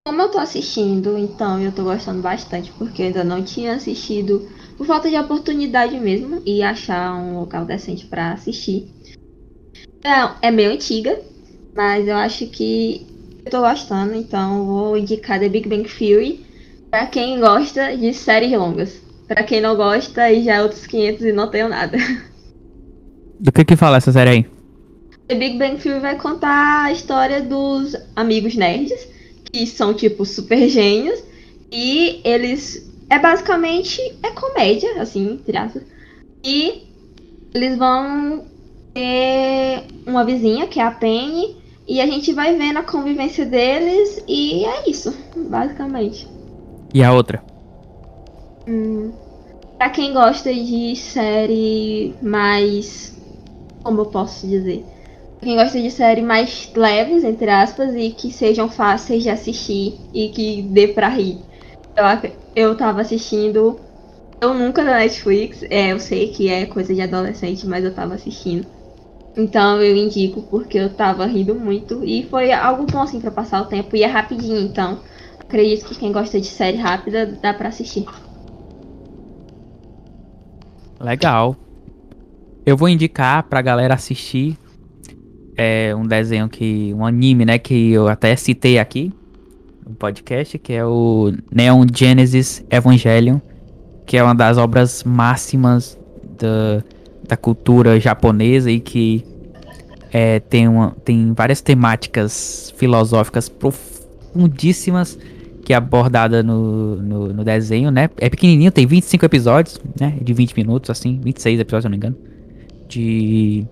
Como 0.07 0.21
eu 0.21 0.31
tô 0.31 0.39
assistindo, 0.39 1.17
então 1.17 1.61
eu 1.61 1.71
tô 1.71 1.83
gostando 1.83 2.21
bastante, 2.21 2.71
porque 2.71 3.01
eu 3.01 3.07
ainda 3.07 3.23
não 3.23 3.43
tinha 3.43 3.75
assistido 3.75 4.49
por 4.75 4.87
falta 4.87 5.09
de 5.09 5.15
oportunidade 5.17 5.99
mesmo 5.99 6.41
e 6.45 6.63
achar 6.63 7.13
um 7.15 7.37
local 7.37 7.63
decente 7.65 8.07
para 8.07 8.31
assistir. 8.31 8.91
É, 10.03 10.47
é 10.47 10.51
meio 10.51 10.71
antiga, 10.71 11.19
mas 11.75 12.07
eu 12.07 12.15
acho 12.15 12.47
que 12.47 13.05
eu 13.45 13.51
tô 13.51 13.61
gostando, 13.61 14.15
então 14.15 14.65
vou 14.65 14.97
indicar 14.97 15.39
The 15.39 15.49
Big 15.49 15.67
Bang 15.67 15.89
Theory 15.89 16.45
para 16.89 17.05
quem 17.07 17.39
gosta 17.39 17.95
de 17.95 18.13
séries 18.13 18.51
longas. 18.51 19.01
Para 19.27 19.43
quem 19.43 19.61
não 19.61 19.75
gosta, 19.75 20.23
aí 20.23 20.43
já 20.43 20.55
é 20.55 20.61
outros 20.61 20.87
500 20.87 21.25
e 21.25 21.31
não 21.31 21.49
tenho 21.49 21.69
nada. 21.69 21.97
Do 23.39 23.51
que 23.51 23.63
que 23.63 23.75
fala 23.75 23.97
essa 23.97 24.11
série 24.11 24.29
aí? 24.29 24.45
The 25.27 25.35
Big 25.35 25.57
Bang 25.57 25.81
Theory 25.81 25.99
vai 25.99 26.15
contar 26.17 26.85
a 26.85 26.91
história 26.91 27.41
dos 27.41 27.95
amigos 28.15 28.55
nerds 28.55 29.07
que 29.51 29.65
são 29.67 29.93
tipo 29.93 30.25
super 30.25 30.67
gênios 30.67 31.23
e 31.71 32.19
eles 32.23 32.89
é 33.09 33.19
basicamente 33.19 34.01
é 34.23 34.31
comédia, 34.31 35.01
assim, 35.01 35.33
entre 35.33 35.57
aspas. 35.57 35.83
E 36.43 36.83
eles 37.53 37.77
vão 37.77 38.45
ter 38.93 39.85
uma 40.05 40.25
vizinha 40.25 40.67
que 40.67 40.79
é 40.79 40.83
a 40.83 40.91
Penny 40.91 41.55
e 41.87 42.01
a 42.01 42.05
gente 42.05 42.33
vai 42.33 42.55
vendo 42.55 42.77
a 42.77 42.83
convivência 42.83 43.45
deles 43.45 44.23
e 44.27 44.65
é 44.65 44.89
isso, 44.89 45.11
basicamente. 45.35 46.27
E 46.93 47.03
a 47.03 47.13
outra? 47.13 47.43
Hum, 48.67 49.13
pra 49.77 49.89
quem 49.89 50.13
gosta 50.13 50.53
de 50.53 50.95
série 50.95 52.15
mais. 52.21 53.17
Como 53.83 54.01
eu 54.01 54.05
posso 54.07 54.47
dizer? 54.47 54.87
Quem 55.41 55.55
gosta 55.55 55.81
de 55.81 55.89
série 55.89 56.21
mais 56.21 56.71
leves, 56.75 57.23
entre 57.23 57.49
aspas, 57.49 57.95
e 57.95 58.11
que 58.11 58.31
sejam 58.31 58.69
fáceis 58.69 59.23
de 59.23 59.29
assistir 59.29 60.01
e 60.13 60.29
que 60.29 60.61
dê 60.63 60.89
pra 60.89 61.07
rir. 61.09 61.45
Eu, 61.95 62.05
eu 62.55 62.77
tava 62.77 63.01
assistindo. 63.01 63.79
Eu 64.41 64.53
nunca 64.53 64.83
da 64.85 64.97
Netflix, 64.97 65.63
é, 65.63 65.91
eu 65.91 65.99
sei 65.99 66.31
que 66.31 66.49
é 66.49 66.65
coisa 66.65 66.93
de 66.93 67.01
adolescente, 67.01 67.65
mas 67.67 67.83
eu 67.83 67.93
tava 67.93 68.15
assistindo. 68.15 68.67
Então 69.39 69.81
eu 69.81 69.95
indico 69.95 70.41
porque 70.43 70.77
eu 70.77 70.89
tava 70.89 71.25
rindo 71.25 71.55
muito 71.55 72.03
e 72.03 72.27
foi 72.29 72.51
algo 72.51 72.85
bom 72.85 73.01
assim 73.01 73.21
para 73.21 73.31
passar 73.31 73.61
o 73.61 73.65
tempo 73.65 73.95
e 73.95 74.03
é 74.03 74.05
rapidinho, 74.05 74.59
então 74.59 74.99
acredito 75.39 75.85
que 75.85 75.95
quem 75.95 76.11
gosta 76.11 76.41
de 76.41 76.47
série 76.47 76.77
rápida 76.77 77.25
dá 77.41 77.53
para 77.53 77.69
assistir. 77.69 78.05
Legal. 80.99 81.55
Eu 82.65 82.75
vou 82.75 82.89
indicar 82.89 83.43
pra 83.43 83.61
galera 83.61 83.93
assistir 83.93 84.57
é 85.55 85.93
um 85.95 86.05
desenho 86.05 86.47
que 86.47 86.93
um 86.93 87.05
anime, 87.05 87.45
né, 87.45 87.57
que 87.57 87.91
eu 87.91 88.07
até 88.07 88.35
citei 88.35 88.77
aqui 88.77 89.11
no 89.87 89.95
podcast, 89.95 90.57
que 90.57 90.73
é 90.73 90.85
o 90.85 91.33
Neon 91.51 91.85
Genesis 91.93 92.63
Evangelion, 92.69 93.39
que 94.05 94.17
é 94.17 94.23
uma 94.23 94.35
das 94.35 94.57
obras 94.57 95.03
máximas 95.03 95.97
da, 96.37 96.83
da 97.29 97.37
cultura 97.37 97.99
japonesa 97.99 98.69
e 98.71 98.79
que 98.79 99.23
é, 100.11 100.39
tem, 100.39 100.67
uma, 100.67 100.95
tem 101.05 101.31
várias 101.33 101.61
temáticas 101.61 102.73
filosóficas 102.75 103.47
profundíssimas 103.47 105.17
que 105.63 105.71
é 105.71 105.75
abordada 105.75 106.41
no, 106.41 106.95
no, 106.95 107.27
no, 107.31 107.43
desenho, 107.43 107.91
né? 107.91 108.09
É 108.17 108.27
pequenininho, 108.27 108.71
tem 108.71 108.87
25 108.87 109.23
episódios, 109.23 109.79
né? 109.99 110.17
De 110.19 110.33
20 110.33 110.55
minutos, 110.57 110.89
assim, 110.89 111.19
26 111.23 111.59
episódios, 111.59 111.83
se 111.83 111.87
não 111.87 111.91
me 111.91 111.97
engano. 111.97 112.15
De, 112.87 113.67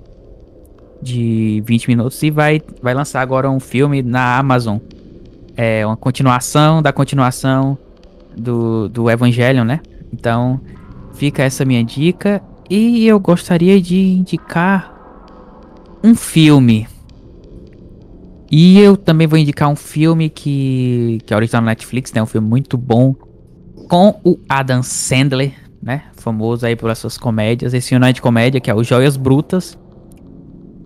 de 1.02 1.64
20 1.66 1.88
minutos. 1.88 2.22
E 2.22 2.30
vai, 2.30 2.62
vai 2.84 2.94
lançar 2.94 3.22
agora 3.22 3.50
um 3.50 3.60
filme 3.60 4.04
na 4.04 4.38
Amazon. 4.38 4.78
É 5.56 5.84
uma 5.84 5.98
continuação 5.98 6.84
da 6.84 6.94
continuação 6.94 7.76
do, 8.38 8.88
do 8.90 9.10
Evangelion, 9.10 9.64
né? 9.64 9.80
Então, 10.14 10.62
fica 11.16 11.42
essa 11.42 11.66
minha 11.66 11.84
dica. 11.84 12.44
E 12.70 13.08
eu 13.08 13.20
gostaria 13.20 13.82
de 13.82 13.98
indicar 13.98 14.94
um 16.04 16.14
filme 16.16 16.88
e 18.50 18.80
eu 18.80 18.96
também 18.96 19.28
vou 19.28 19.38
indicar 19.38 19.70
um 19.70 19.76
filme 19.76 20.30
que, 20.30 21.20
que 21.26 21.34
é 21.34 21.38
original 21.38 21.62
na 21.62 21.72
Netflix, 21.72 22.14
né? 22.14 22.24
Um 22.24 22.26
filme 22.26 22.48
muito 22.48 22.78
bom. 22.78 23.14
Com 23.90 24.20
o 24.24 24.40
Adam 24.48 24.82
Sandler, 24.84 25.54
né? 25.82 26.04
Famoso 26.16 26.66
aí 26.66 26.76
pelas 26.76 26.98
suas 26.98 27.18
comédias. 27.18 27.74
Esse 27.74 27.90
filme 27.90 28.10
é 28.10 28.14
de 28.14 28.22
comédia, 28.22 28.62
que 28.62 28.70
é 28.70 28.76
o 28.76 28.84
Joias 28.84 29.18
Brutas. 29.18 29.78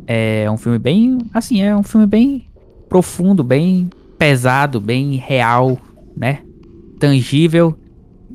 É 0.07 0.49
um 0.49 0.57
filme 0.57 0.79
bem. 0.79 1.19
Assim, 1.33 1.61
é 1.61 1.75
um 1.75 1.83
filme 1.83 2.07
bem 2.07 2.47
profundo, 2.89 3.43
bem 3.43 3.89
pesado, 4.17 4.79
bem 4.79 5.15
real, 5.15 5.77
né? 6.17 6.39
Tangível. 6.99 7.75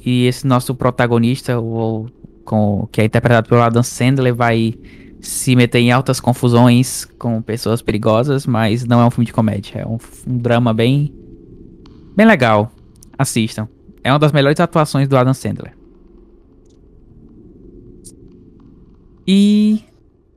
E 0.05 0.27
esse 0.27 0.47
nosso 0.47 0.75
protagonista, 0.75 1.59
o, 1.59 2.07
com, 2.47 2.89
que 2.91 3.03
é 3.03 3.05
interpretado 3.05 3.49
pelo 3.49 3.61
Adam 3.61 3.83
Sandler, 3.83 4.35
vai 4.35 4.75
se 5.21 5.57
meter 5.57 5.81
em 5.81 5.91
altas 5.91 6.21
confusões 6.21 7.05
com 7.19 7.43
pessoas 7.43 7.83
perigosas, 7.83 8.47
mas 8.47 8.85
não 8.85 9.01
é 9.01 9.05
um 9.05 9.11
filme 9.11 9.27
de 9.27 9.33
comédia. 9.33 9.81
É 9.81 9.87
um, 9.87 9.99
um 10.27 10.39
drama 10.39 10.73
bem. 10.73 11.13
bem 12.17 12.27
legal. 12.27 12.71
Assistam. 13.19 13.69
É 14.03 14.13
uma 14.13 14.19
das 14.19 14.33
melhores 14.33 14.61
atuações 14.61 15.09
do 15.09 15.17
Adam 15.17 15.35
Sandler. 15.35 15.75
E 19.27 19.83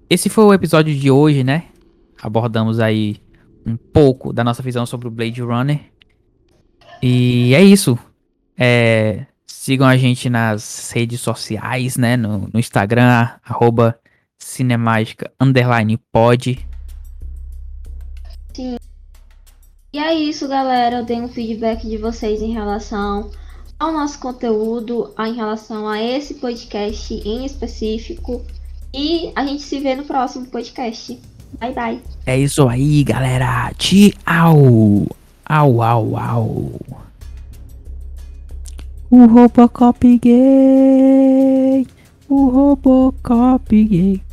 esse 0.09 0.27
foi 0.27 0.43
o 0.45 0.53
episódio 0.53 0.95
de 0.95 1.11
hoje, 1.11 1.43
né? 1.43 1.65
Abordamos 2.21 2.79
aí 2.79 3.17
um 3.65 3.77
pouco 3.77 4.33
da 4.33 4.43
nossa 4.43 4.63
visão 4.63 4.85
sobre 4.85 5.07
o 5.07 5.11
Blade 5.11 5.41
Runner. 5.41 5.79
E 7.01 7.53
é 7.53 7.63
isso. 7.63 7.97
É, 8.57 9.27
sigam 9.59 9.85
a 9.85 9.97
gente 9.97 10.29
nas 10.29 10.89
redes 10.95 11.19
sociais, 11.19 11.97
né? 11.97 12.15
No, 12.15 12.49
no 12.53 12.57
Instagram, 12.57 13.27
arroba 13.43 13.99
underline 15.37 15.97
pod. 16.13 16.65
Sim. 18.53 18.77
E 19.91 19.99
é 19.99 20.13
isso, 20.13 20.47
galera. 20.47 20.99
Eu 20.99 21.05
dei 21.05 21.19
um 21.19 21.27
feedback 21.27 21.85
de 21.89 21.97
vocês 21.97 22.41
em 22.41 22.53
relação 22.53 23.31
ao 23.77 23.91
nosso 23.91 24.19
conteúdo, 24.19 25.13
em 25.19 25.35
relação 25.35 25.89
a 25.89 26.01
esse 26.01 26.35
podcast 26.35 27.13
em 27.13 27.45
específico. 27.45 28.41
E 28.93 29.33
a 29.35 29.45
gente 29.45 29.63
se 29.63 29.77
vê 29.81 29.93
no 29.93 30.05
próximo 30.05 30.45
podcast. 30.45 31.19
Bye, 31.59 31.73
bye. 31.73 32.01
É 32.25 32.37
isso 32.39 32.65
aí, 32.69 33.03
galera. 33.03 33.73
Tchau. 33.77 35.05
Au, 35.45 35.81
au, 35.81 36.17
au. 36.17 36.98
O 39.11 39.25
Robocop 39.25 40.05
gay. 40.21 41.87
O 42.29 42.47
Robocop 42.47 43.67
gay. 43.71 44.28